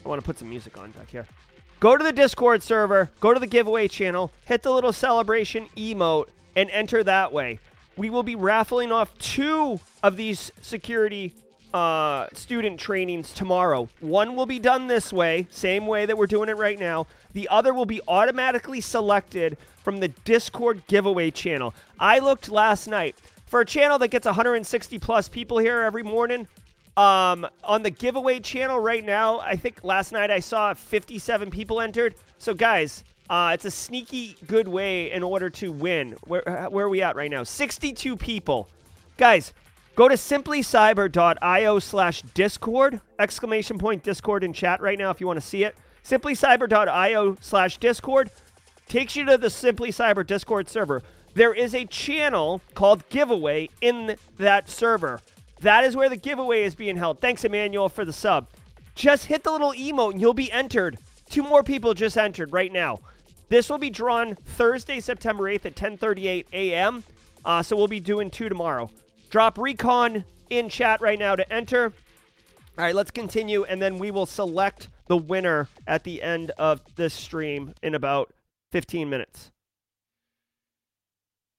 [0.04, 1.26] I want to put some music on back here.
[1.78, 6.26] Go to the Discord server, go to the giveaway channel, hit the little celebration emote
[6.56, 7.60] and enter that way
[7.96, 11.34] we will be raffling off two of these security
[11.74, 13.88] uh, student trainings tomorrow.
[14.00, 17.06] One will be done this way, same way that we're doing it right now.
[17.32, 21.74] The other will be automatically selected from the Discord giveaway channel.
[21.98, 26.48] I looked last night for a channel that gets 160 plus people here every morning.
[26.96, 31.80] Um, on the giveaway channel right now, I think last night I saw 57 people
[31.80, 32.14] entered.
[32.38, 36.16] So guys, uh, it's a sneaky good way in order to win.
[36.26, 37.44] Where where are we at right now?
[37.44, 38.68] 62 people.
[39.16, 39.54] Guys,
[39.94, 45.40] go to simplycyber.io slash discord, exclamation point discord in chat right now if you want
[45.40, 45.76] to see it.
[46.04, 48.30] Simplycyber.io slash discord
[48.88, 51.02] takes you to the Simply Cyber Discord server.
[51.34, 55.20] There is a channel called Giveaway in that server.
[55.60, 57.20] That is where the giveaway is being held.
[57.20, 58.48] Thanks, Emmanuel, for the sub.
[58.96, 60.98] Just hit the little emote and you'll be entered.
[61.28, 62.98] Two more people just entered right now.
[63.50, 67.04] This will be drawn Thursday, September 8th at 10:38 a.m.
[67.44, 68.90] Uh, so we'll be doing two tomorrow.
[69.28, 71.92] Drop recon in chat right now to enter.
[72.78, 76.80] All right, let's continue, and then we will select the winner at the end of
[76.94, 78.32] this stream in about
[78.70, 79.50] 15 minutes.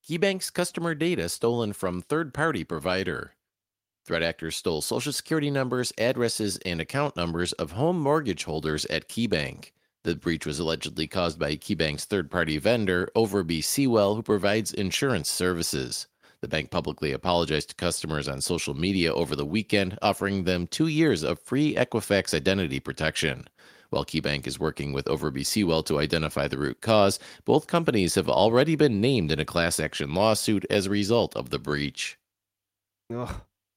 [0.08, 3.34] KeyBank's customer data stolen from third party provider.
[4.06, 9.10] Threat actors stole social security numbers, addresses, and account numbers of home mortgage holders at
[9.10, 9.72] KeyBank.
[10.04, 15.30] The breach was allegedly caused by KeyBank's third party vendor, Overby Seawell, who provides insurance
[15.30, 16.08] services.
[16.42, 20.88] The bank publicly apologized to customers on social media over the weekend, offering them two
[20.88, 23.48] years of free Equifax identity protection.
[23.92, 28.30] While KeyBank is working with Overby Seawell to identify the root cause, both companies have
[28.30, 32.18] already been named in a class action lawsuit as a result of the breach.
[33.14, 33.36] Ugh.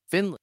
[0.09, 0.39] Finland.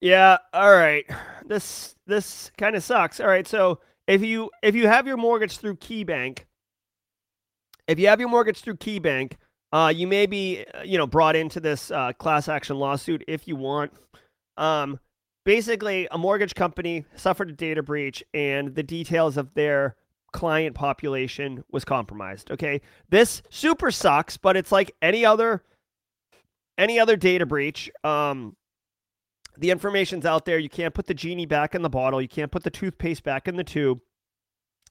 [0.00, 1.04] Yeah, all right.
[1.46, 3.20] This this kind of sucks.
[3.20, 6.40] All right, so if you if you have your mortgage through KeyBank,
[7.88, 9.34] if you have your mortgage through KeyBank,
[9.72, 13.48] uh, you may be uh, you know brought into this uh, class action lawsuit if
[13.48, 13.92] you want.
[14.56, 15.00] Um,
[15.44, 19.96] basically, a mortgage company suffered a data breach, and the details of their
[20.32, 22.50] client population was compromised.
[22.50, 25.62] Okay, this super sucks, but it's like any other
[26.76, 27.90] any other data breach.
[28.02, 28.56] Um,
[29.58, 30.58] the information's out there.
[30.58, 32.20] You can't put the genie back in the bottle.
[32.20, 34.00] You can't put the toothpaste back in the tube.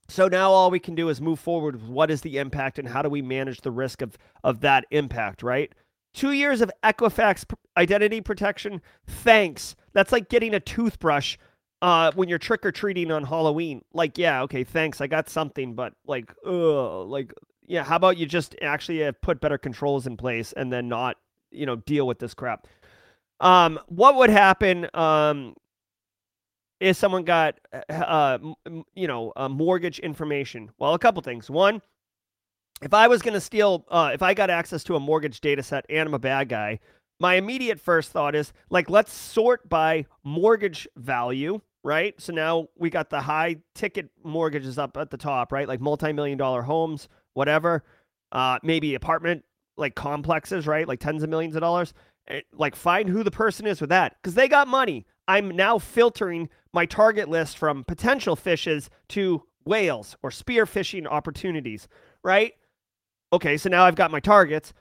[0.09, 2.87] So now all we can do is move forward with what is the impact and
[2.87, 5.73] how do we manage the risk of of that impact, right?
[6.13, 7.45] 2 years of Equifax
[7.75, 8.81] identity protection.
[9.07, 9.75] Thanks.
[9.93, 11.37] That's like getting a toothbrush
[11.81, 13.83] uh, when you're trick or treating on Halloween.
[13.93, 15.01] Like, yeah, okay, thanks.
[15.01, 17.33] I got something, but like, ugh, like,
[17.65, 21.17] yeah, how about you just actually uh, put better controls in place and then not,
[21.51, 22.67] you know, deal with this crap?
[23.43, 25.53] Um, what would happen um,
[26.79, 28.39] if someone got, uh,
[28.95, 30.71] you know, mortgage information?
[30.79, 31.49] Well, a couple things.
[31.49, 31.81] One,
[32.81, 35.61] if I was going to steal, uh, if I got access to a mortgage data
[35.61, 36.79] set and I'm a bad guy,
[37.19, 42.19] my immediate first thought is like, let's sort by mortgage value, right?
[42.19, 45.67] So now we got the high ticket mortgages up at the top, right?
[45.67, 47.83] Like multi million dollar homes, whatever,
[48.31, 49.43] uh, maybe apartment
[49.77, 50.87] like complexes, right?
[50.87, 51.93] Like tens of millions of dollars.
[52.27, 55.05] Eh, like find who the person is with that because they got money.
[55.27, 61.87] I'm now filtering my target list from potential fishes to whales or spear phishing opportunities,
[62.23, 62.53] right?
[63.31, 64.73] Okay, so now I've got my targets.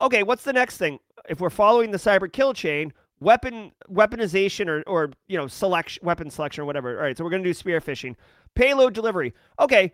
[0.00, 0.98] Okay, what's the next thing?
[1.28, 6.30] If we're following the cyber kill chain, weapon weaponization or or you know selection weapon
[6.30, 6.96] selection or whatever.
[6.96, 8.14] All right, so we're gonna do spear phishing.
[8.54, 9.34] Payload delivery.
[9.58, 9.92] Okay,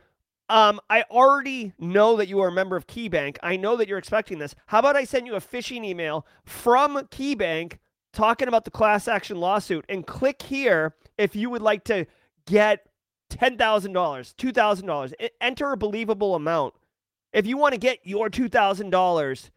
[0.48, 3.38] um, I already know that you are a member of KeyBank.
[3.42, 4.54] I know that you're expecting this.
[4.66, 7.78] How about I send you a phishing email from KeyBank
[8.12, 12.06] talking about the class action lawsuit and click here if you would like to
[12.46, 12.86] get
[13.30, 15.30] $10,000, $2,000.
[15.40, 16.74] Enter a believable amount.
[17.32, 19.50] If you want to get your $2,000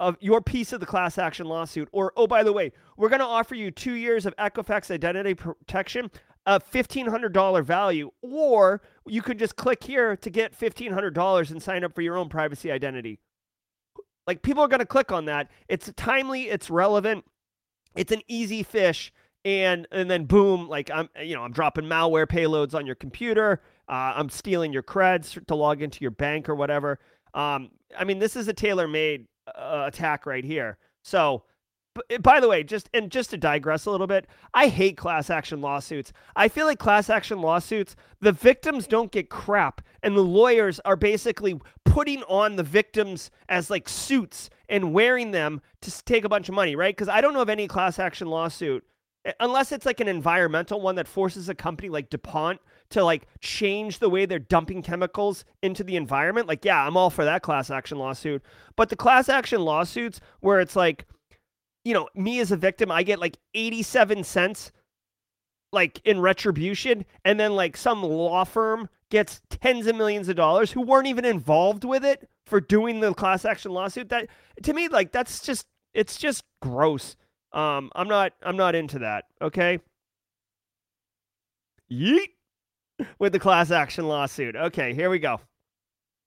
[0.00, 3.20] of your piece of the class action lawsuit, or oh, by the way, we're going
[3.20, 6.10] to offer you two years of Equifax identity protection
[6.50, 11.94] a $1,500 value, or you could just click here to get $1,500 and sign up
[11.94, 13.20] for your own privacy identity.
[14.26, 15.48] Like people are going to click on that.
[15.68, 17.24] It's timely, it's relevant,
[17.94, 19.12] it's an easy fish.
[19.44, 23.62] And and then boom, like I'm you know I'm dropping malware payloads on your computer.
[23.88, 26.98] Uh, I'm stealing your creds to log into your bank or whatever.
[27.32, 30.76] Um, I mean, this is a tailor-made uh, attack right here.
[31.02, 31.44] So
[32.20, 35.60] by the way, just and just to digress a little bit, I hate class action
[35.60, 36.12] lawsuits.
[36.36, 40.96] I feel like class action lawsuits, the victims don't get crap, and the lawyers are
[40.96, 46.48] basically putting on the victims as like suits and wearing them to take a bunch
[46.48, 46.94] of money, right?
[46.94, 48.84] Because I don't know of any class action lawsuit
[49.38, 53.98] unless it's like an environmental one that forces a company like DuPont to like change
[53.98, 56.48] the way they're dumping chemicals into the environment.
[56.48, 58.42] Like, yeah, I'm all for that class action lawsuit.
[58.76, 61.06] But the class action lawsuits where it's like
[61.84, 64.72] you know, me as a victim, I get like 87 cents
[65.72, 70.72] like in retribution and then like some law firm gets tens of millions of dollars
[70.72, 74.08] who weren't even involved with it for doing the class action lawsuit.
[74.08, 74.28] That
[74.62, 77.16] to me like that's just it's just gross.
[77.52, 79.80] Um i'm not i'm not into that okay?
[81.90, 82.28] Yeet!
[83.18, 84.56] With the class action lawsuit.
[84.56, 85.40] Okay here we go.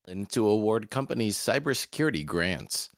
[0.07, 2.89] And to award companies cybersecurity grants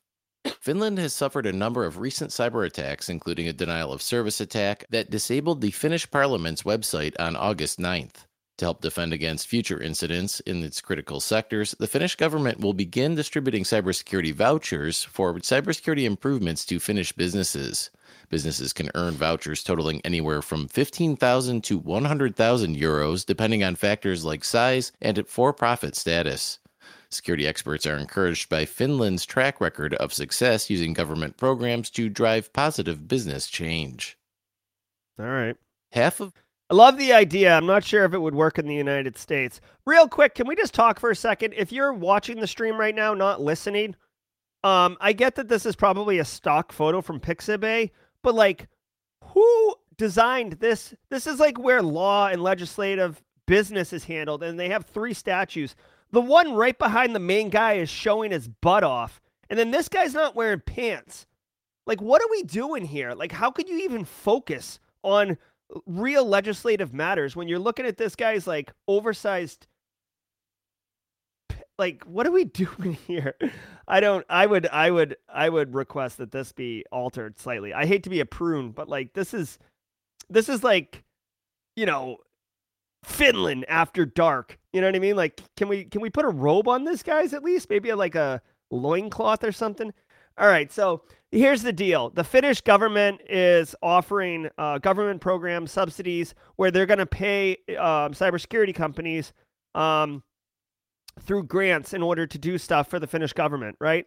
[0.61, 4.85] Finland has suffered a number of recent cyber attacks, including a denial of service attack
[4.89, 8.25] that disabled the Finnish parliament's website on August 9th.
[8.57, 13.13] To help defend against future incidents in its critical sectors, the Finnish government will begin
[13.13, 17.89] distributing cybersecurity vouchers for cybersecurity improvements to Finnish businesses.
[18.29, 24.45] Businesses can earn vouchers totaling anywhere from 15,000 to 100,000 euros, depending on factors like
[24.45, 26.59] size and for profit status.
[27.09, 32.53] Security experts are encouraged by Finland's track record of success using government programs to drive
[32.53, 34.17] positive business change.
[35.19, 35.55] All right.
[35.91, 36.33] Half of
[36.69, 37.55] I love the idea.
[37.55, 39.61] I'm not sure if it would work in the United States.
[39.85, 41.53] Real quick, can we just talk for a second?
[41.55, 43.95] If you're watching the stream right now, not listening,
[44.63, 47.91] um, I get that this is probably a stock photo from Pixabay,
[48.23, 48.67] but like,
[49.23, 50.95] who designed this?
[51.09, 55.75] This is like where law and legislative business is handled, and they have three statues.
[56.11, 59.21] The one right behind the main guy is showing his butt off.
[59.49, 61.27] And then this guy's not wearing pants.
[61.85, 63.13] Like, what are we doing here?
[63.13, 65.37] Like, how could you even focus on
[65.85, 69.65] real legislative matters when you're looking at this guy's like oversized
[71.77, 73.35] like what are we doing here
[73.87, 77.87] i don't i would i would i would request that this be altered slightly i
[77.87, 79.57] hate to be a prune but like this is
[80.29, 81.03] this is like
[81.75, 82.19] you know
[83.05, 84.57] Finland after dark.
[84.75, 85.15] You know what I mean?
[85.15, 87.69] Like, can we can we put a robe on this guys at least?
[87.69, 89.93] Maybe like a loincloth or something.
[90.37, 96.35] All right, so here's the deal: the Finnish government is offering uh, government program subsidies
[96.57, 99.31] where they're going to pay um, cybersecurity companies
[99.75, 100.21] um,
[101.21, 103.77] through grants in order to do stuff for the Finnish government.
[103.79, 104.05] Right?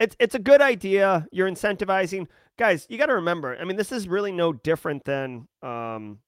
[0.00, 1.26] It's it's a good idea.
[1.32, 2.28] You're incentivizing
[2.58, 2.86] guys.
[2.88, 3.58] You got to remember.
[3.60, 6.20] I mean, this is really no different than um,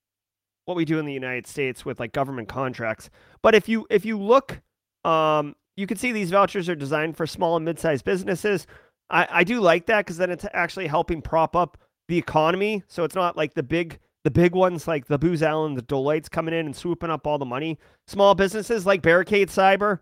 [0.70, 3.10] what we do in the United States with like government contracts.
[3.42, 4.60] But if you if you look,
[5.04, 8.66] um, you can see these vouchers are designed for small and mid-sized businesses.
[9.10, 11.76] I, I do like that because then it's actually helping prop up
[12.08, 12.84] the economy.
[12.86, 16.28] So it's not like the big the big ones like the Booz Allen, the Deloitte's
[16.28, 17.78] coming in and swooping up all the money.
[18.06, 19.98] Small businesses like Barricade Cyber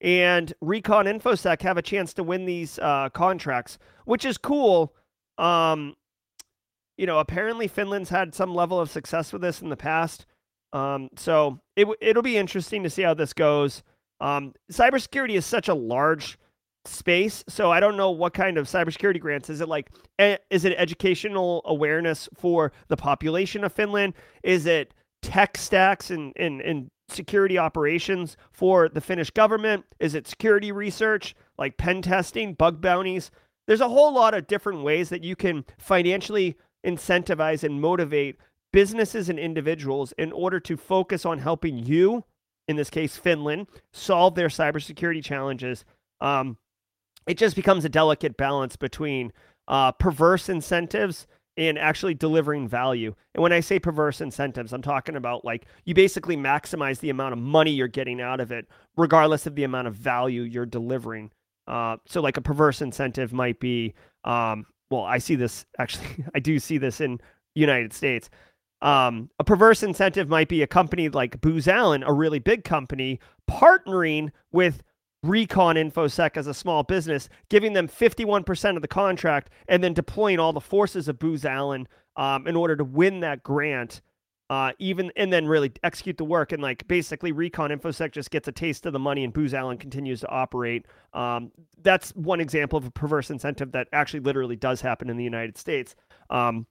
[0.00, 4.94] and Recon InfoSec have a chance to win these uh, contracts, which is cool.
[5.36, 5.94] Um,
[6.98, 10.26] you know, apparently Finland's had some level of success with this in the past.
[10.72, 13.82] Um, so it it'll be interesting to see how this goes.
[14.20, 16.38] Um, cybersecurity is such a large
[16.84, 19.88] space, so I don't know what kind of cybersecurity grants is it like.
[20.18, 24.14] Is it educational awareness for the population of Finland?
[24.42, 24.92] Is it
[25.22, 29.84] tech stacks and and and security operations for the Finnish government?
[30.00, 33.30] Is it security research like pen testing, bug bounties?
[33.66, 38.36] There's a whole lot of different ways that you can financially incentivize and motivate
[38.72, 42.24] businesses and individuals in order to focus on helping you,
[42.66, 45.84] in this case, Finland, solve their cybersecurity challenges.
[46.20, 46.58] Um,
[47.26, 49.32] it just becomes a delicate balance between
[49.68, 51.26] uh, perverse incentives
[51.56, 53.14] and actually delivering value.
[53.34, 57.32] And when I say perverse incentives, I'm talking about like you basically maximize the amount
[57.32, 58.66] of money you're getting out of it,
[58.96, 61.32] regardless of the amount of value you're delivering.
[61.66, 66.40] Uh, so, like a perverse incentive might be um, well, I see this actually, I
[66.40, 67.20] do see this in
[67.54, 68.30] United States.
[68.80, 73.18] Um, a perverse incentive might be a company like Booz Allen, a really big company,
[73.50, 74.82] partnering with
[75.24, 80.38] Recon InfoSec as a small business, giving them 51% of the contract, and then deploying
[80.38, 84.00] all the forces of Booz Allen um, in order to win that grant
[84.50, 86.52] uh, even and then really execute the work.
[86.52, 89.78] And like basically recon infosec just gets a taste of the money and booz allen
[89.78, 90.86] continues to operate.
[91.12, 91.50] Um,
[91.82, 95.58] that's one example of a perverse incentive that actually literally does happen in the united
[95.58, 95.94] states.
[96.30, 96.66] Um,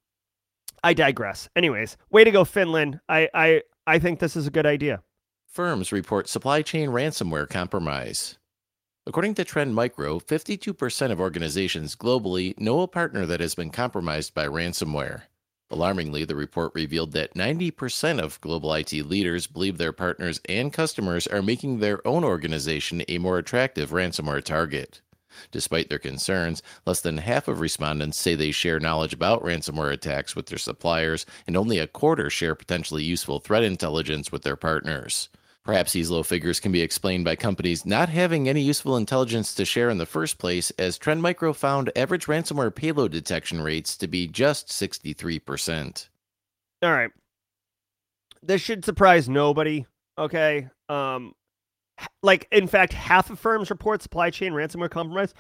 [0.83, 1.49] i digress.
[1.55, 2.99] Anyways way to go finland.
[3.09, 5.01] I i i think this is a good idea.
[5.47, 8.37] Firms report supply chain ransomware compromise.
[9.07, 14.33] According to Trend Micro, 52% of organizations globally know a partner that has been compromised
[14.33, 15.21] by ransomware.
[15.69, 21.27] Alarmingly, the report revealed that 90% of global IT leaders believe their partners and customers
[21.27, 25.01] are making their own organization a more attractive ransomware target.
[25.51, 30.35] Despite their concerns, less than half of respondents say they share knowledge about ransomware attacks
[30.35, 35.29] with their suppliers, and only a quarter share potentially useful threat intelligence with their partners.
[35.67, 39.65] Perhaps these low figures can be explained by companies not having any useful intelligence to
[39.65, 44.07] share in the first place, as Trend Micro found average ransomware payload detection rates to
[44.07, 46.07] be just 63%.
[46.81, 47.11] All right.
[48.41, 49.85] This should surprise nobody.
[50.17, 50.69] Okay.
[50.87, 51.33] Um,
[52.23, 55.33] like in fact, half of firms report supply chain ransomware compromise.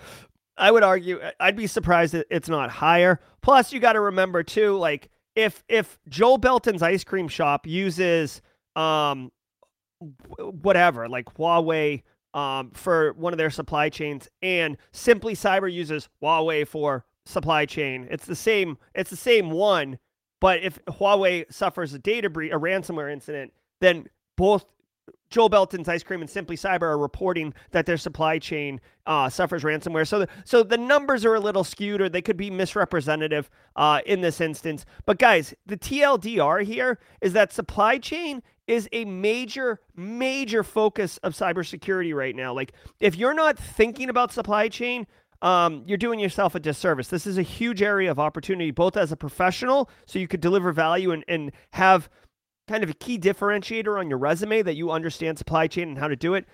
[0.57, 3.21] I would argue I'd be surprised that it's not higher.
[3.41, 5.07] Plus, you got to remember too, like
[5.37, 8.41] if if Joe Belton's ice cream shop uses
[8.75, 9.31] um
[10.39, 16.67] whatever like Huawei um for one of their supply chains, and Simply Cyber uses Huawei
[16.67, 18.77] for supply chain, it's the same.
[18.95, 19.99] It's the same one.
[20.39, 24.65] But if Huawei suffers a data breach, a ransomware incident, then both
[25.29, 29.63] Joel Belton's Ice Cream and Simply Cyber are reporting that their supply chain uh, suffers
[29.63, 30.07] ransomware.
[30.07, 34.01] So, the, so the numbers are a little skewed, or they could be misrepresentative uh,
[34.05, 34.85] in this instance.
[35.05, 41.33] But guys, the TLDR here is that supply chain is a major, major focus of
[41.33, 42.53] cybersecurity right now.
[42.53, 45.07] Like, if you're not thinking about supply chain,
[45.41, 47.07] um, you're doing yourself a disservice.
[47.07, 50.71] This is a huge area of opportunity, both as a professional, so you could deliver
[50.71, 52.09] value and, and have
[52.67, 56.07] kind of a key differentiator on your resume that you understand supply chain and how
[56.07, 56.45] to do it.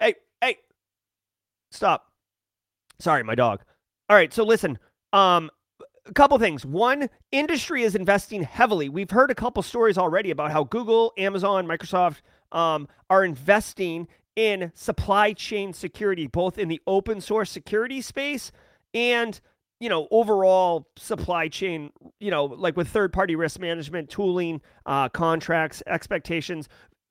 [0.00, 0.56] Hey, hey,
[1.70, 2.10] stop.
[2.98, 3.60] Sorry, my dog.
[4.08, 4.78] All right, so listen.
[5.12, 5.50] Um,
[6.06, 6.64] a couple things.
[6.64, 8.88] One, industry is investing heavily.
[8.88, 12.18] We've heard a couple stories already about how Google, Amazon, Microsoft
[12.52, 18.52] um, are investing in supply chain security, both in the open source security space
[18.94, 19.40] and
[19.80, 25.08] you know overall supply chain you know like with third party risk management tooling uh,
[25.08, 26.68] contracts expectations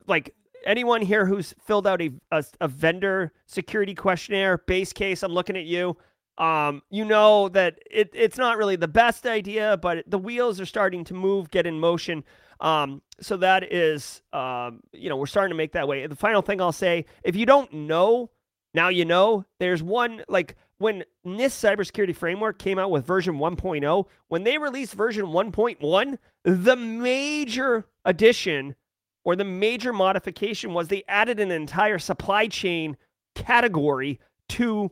[0.08, 0.34] like
[0.66, 5.56] anyone here who's filled out a, a, a, vendor security questionnaire base case i'm looking
[5.56, 5.96] at you
[6.38, 10.66] um, you know that it, it's not really the best idea but the wheels are
[10.66, 12.24] starting to move get in motion.
[12.62, 16.06] Um, so that is um, you know we're starting to make that way.
[16.08, 18.32] The final thing i'll say if you don't know
[18.74, 24.06] now you know there's one like when NIST cybersecurity framework came out with version 1.0,
[24.28, 28.76] when they released version 1.1, the major addition
[29.24, 32.98] or the major modification was they added an entire supply chain
[33.36, 34.20] category
[34.50, 34.92] to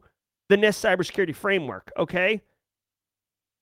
[0.49, 1.91] the NIST cybersecurity framework.
[1.97, 2.41] Okay.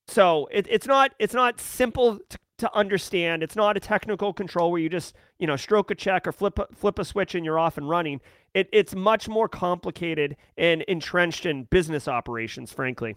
[0.07, 3.43] So it, it's not it's not simple to, to understand.
[3.43, 6.59] It's not a technical control where you just you know stroke a check or flip
[6.59, 8.19] a, flip a switch and you're off and running.
[8.53, 13.15] It, it's much more complicated and entrenched in business operations, frankly.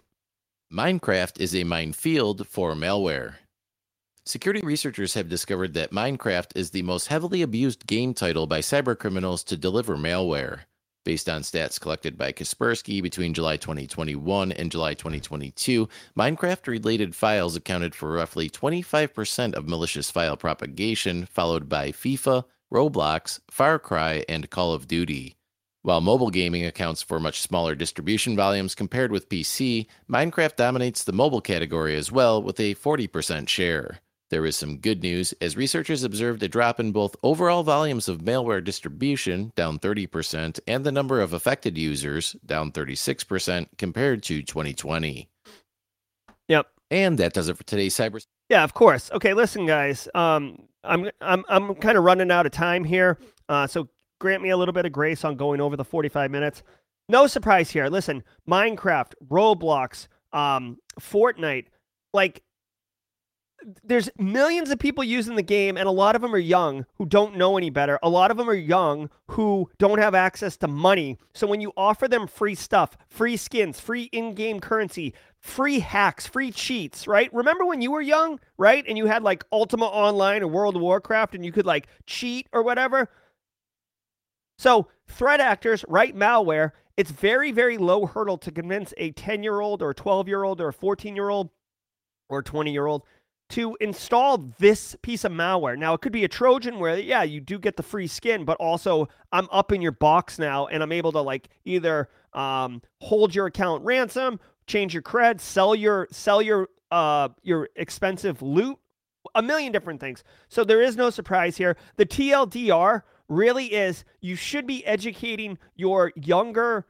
[0.73, 3.35] Minecraft is a minefield for malware.
[4.25, 9.45] Security researchers have discovered that Minecraft is the most heavily abused game title by cybercriminals
[9.45, 10.61] to deliver malware.
[11.05, 15.87] Based on stats collected by Kaspersky between July 2021 and July 2022,
[16.17, 23.39] Minecraft related files accounted for roughly 25% of malicious file propagation, followed by FIFA, Roblox,
[23.51, 25.35] Far Cry, and Call of Duty.
[25.83, 31.13] While mobile gaming accounts for much smaller distribution volumes compared with PC, Minecraft dominates the
[31.13, 33.99] mobile category as well with a 40% share.
[34.35, 38.19] There is some good news as researchers observed a drop in both overall volumes of
[38.19, 45.29] malware distribution, down 30%, and the number of affected users, down 36% compared to 2020.
[46.49, 46.67] Yep.
[46.91, 48.21] And that does it for today's cyber.
[48.49, 49.09] Yeah, of course.
[49.13, 50.09] Okay, listen, guys.
[50.13, 53.17] Um, I'm I'm I'm kind of running out of time here,
[53.47, 53.87] uh, so
[54.19, 56.61] grant me a little bit of grace on going over the 45 minutes.
[57.07, 57.87] No surprise here.
[57.87, 61.67] Listen, Minecraft, Roblox, um, Fortnite,
[62.13, 62.43] like
[63.83, 67.05] there's millions of people using the game and a lot of them are young who
[67.05, 70.67] don't know any better a lot of them are young who don't have access to
[70.67, 75.13] money so when you offer them free stuff free skins free in-game currency
[75.45, 77.31] free hacks, free cheats, right?
[77.31, 78.83] Remember when you were young, right?
[78.87, 82.47] And you had like Ultima Online or World of Warcraft and you could like cheat
[82.51, 83.11] or whatever?
[84.57, 86.71] So, threat actors write malware.
[86.97, 90.43] It's very, very low hurdle to convince a 10 year old or a 12 year
[90.43, 91.51] old or a 14 year old
[92.27, 93.03] or 20 year old
[93.49, 95.77] to install this piece of malware.
[95.77, 98.57] Now, it could be a Trojan where, yeah, you do get the free skin, but
[98.57, 103.35] also I'm up in your box now and I'm able to like either um, hold
[103.35, 108.77] your account ransom change your cred, sell your sell your uh your expensive loot,
[109.35, 110.23] a million different things.
[110.47, 111.77] So there is no surprise here.
[111.97, 116.85] The TLDR really is you should be educating your younger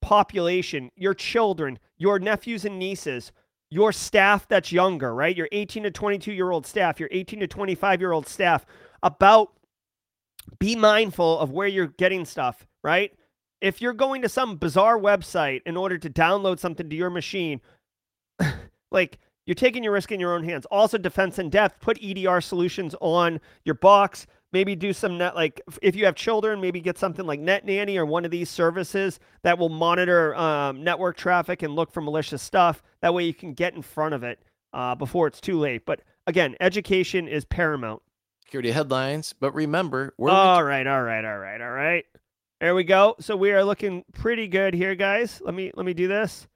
[0.00, 3.32] population, your children, your nephews and nieces,
[3.74, 5.36] your staff that's younger, right?
[5.36, 8.64] Your 18 to 22 year old staff, your 18 to 25 year old staff
[9.02, 9.52] about
[10.58, 13.12] be mindful of where you're getting stuff, right?
[13.64, 17.62] if you're going to some bizarre website in order to download something to your machine,
[18.90, 20.66] like you're taking your risk in your own hands.
[20.66, 24.26] Also, defense in depth, put EDR solutions on your box.
[24.54, 27.98] Maybe do some net like if you have children maybe get something like net nanny
[27.98, 32.40] or one of these services that will monitor um, network traffic and look for malicious
[32.40, 32.82] stuff.
[33.02, 34.38] That way you can get in front of it
[34.72, 35.84] uh, before it's too late.
[35.84, 38.00] But again education is paramount.
[38.44, 42.04] Security headlines, but remember, we're all right all right all right all right.
[42.60, 43.16] There we go.
[43.20, 45.42] So we are looking pretty good here guys.
[45.44, 46.46] Let me let me do this.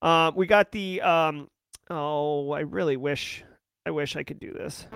[0.00, 1.48] Uh, we got the um,
[1.90, 3.44] oh i really wish
[3.84, 4.86] i wish i could do this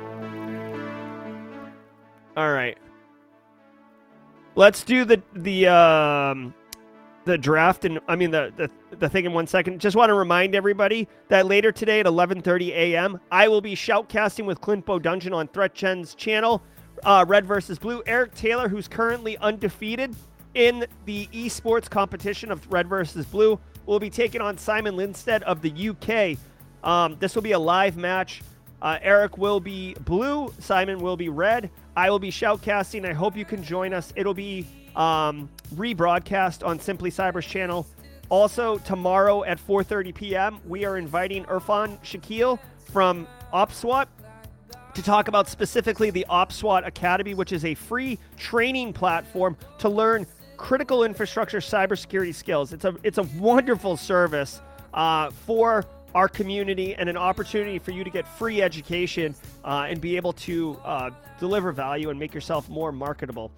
[2.36, 2.76] all right.
[4.56, 6.54] Let's do the the um
[7.24, 9.80] the draft and I mean the the, the thing in one second.
[9.80, 13.20] Just want to remind everybody that later today at 11:30 a.m.
[13.30, 16.62] I will be shoutcasting with Clint Bodungen on ThreatGen's channel.
[17.04, 18.02] Uh, Red versus Blue.
[18.06, 20.14] Eric Taylor, who's currently undefeated
[20.54, 25.60] in the esports competition of Red versus Blue, will be taking on Simon Lindstedt of
[25.60, 26.38] the UK.
[26.88, 28.42] Um, this will be a live match.
[28.80, 30.52] Uh, Eric will be blue.
[30.58, 31.70] Simon will be red.
[31.96, 33.08] I will be shoutcasting.
[33.08, 34.12] I hope you can join us.
[34.16, 34.66] It'll be
[34.96, 37.86] um, rebroadcast on Simply Cyber's channel.
[38.30, 42.58] Also, tomorrow at 4:30 p.m., we are inviting Irfan Shakil
[42.92, 44.06] from OpSWAT
[44.94, 50.26] to talk about specifically the OpSWAT Academy, which is a free training platform to learn
[50.56, 52.72] critical infrastructure cybersecurity skills.
[52.72, 54.60] It's a it's a wonderful service
[54.94, 55.84] uh, for
[56.14, 59.34] our community and an opportunity for you to get free education
[59.64, 61.10] uh, and be able to uh,
[61.40, 63.50] deliver value and make yourself more marketable.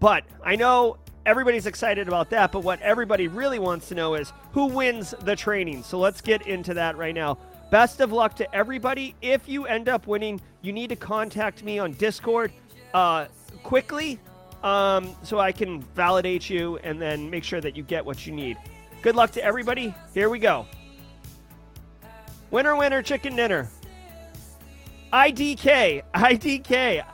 [0.00, 0.96] But I know
[1.26, 5.36] everybody's excited about that, but what everybody really wants to know is who wins the
[5.36, 5.82] training.
[5.82, 7.38] So let's get into that right now.
[7.70, 9.14] Best of luck to everybody.
[9.20, 12.52] If you end up winning, you need to contact me on Discord
[12.94, 13.26] uh,
[13.62, 14.18] quickly
[14.62, 18.32] um, so I can validate you and then make sure that you get what you
[18.32, 18.56] need.
[19.02, 19.94] Good luck to everybody.
[20.14, 20.66] Here we go.
[22.50, 23.68] Winner, winner, chicken dinner.
[25.12, 27.04] IDK, IDK,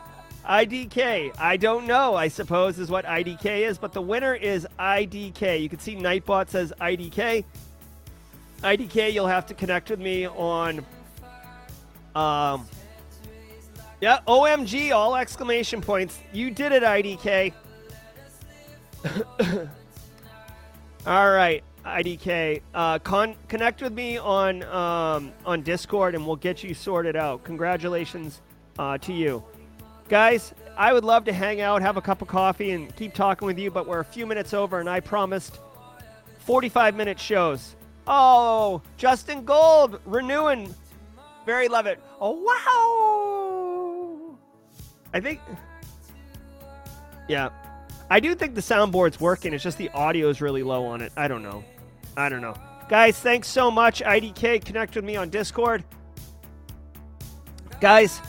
[0.45, 1.35] IDK.
[1.39, 5.61] I don't know, I suppose, is what IDK is, but the winner is IDK.
[5.61, 7.45] You can see Nightbot says IDK.
[8.63, 10.79] IDK, you'll have to connect with me on.
[12.15, 12.67] Um,
[14.01, 16.21] yeah, OMG, all exclamation points.
[16.33, 17.53] You did it, IDK.
[21.07, 21.63] all right.
[21.95, 22.61] IDK.
[22.75, 27.45] Uh, con- connect with me on um, on Discord, and we'll get you sorted out.
[27.45, 28.41] Congratulations
[28.79, 29.43] uh, to you,
[30.09, 30.53] guys.
[30.77, 33.59] I would love to hang out, have a cup of coffee, and keep talking with
[33.59, 33.71] you.
[33.71, 35.61] But we're a few minutes over, and I promised
[36.41, 37.77] 45 minute shows.
[38.07, 40.75] Oh, Justin Gold renewing.
[41.47, 42.01] Very love it.
[42.21, 44.39] Oh wow.
[45.13, 45.41] I think.
[47.29, 47.51] Yeah.
[48.11, 49.55] I do think the soundboard's working.
[49.55, 51.13] It's just the audio is really low on it.
[51.17, 51.65] I don't know.
[52.17, 52.55] I don't know.
[52.89, 54.03] Guys, thanks so much.
[54.03, 55.85] IDK, connect with me on Discord.
[57.81, 58.21] Guys,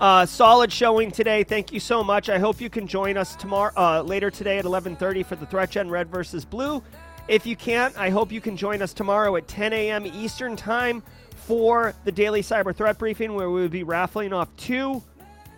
[0.00, 1.44] uh, solid showing today.
[1.44, 2.28] Thank you so much.
[2.28, 5.88] I hope you can join us tomorrow, uh, later today at 11:30 for the ThreatGen
[5.88, 6.82] Red versus Blue.
[7.28, 10.04] If you can't, I hope you can join us tomorrow at 10 a.m.
[10.06, 11.02] Eastern Time
[11.34, 15.02] for the daily cyber threat briefing, where we will be raffling off two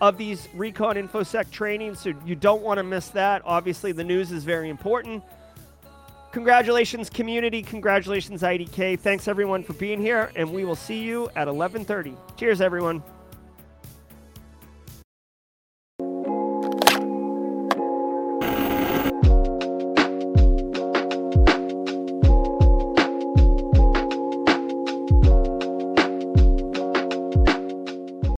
[0.01, 2.01] of these Recon InfoSec trainings.
[2.01, 3.41] So you don't want to miss that.
[3.47, 5.25] Obviously, the news is very important.
[6.35, 7.63] Congratulations, community.
[7.63, 8.99] Congratulations, IDK.
[8.99, 12.17] Thanks, everyone, for being here, and we will see you at 11:30.
[12.37, 13.05] Cheers, everyone.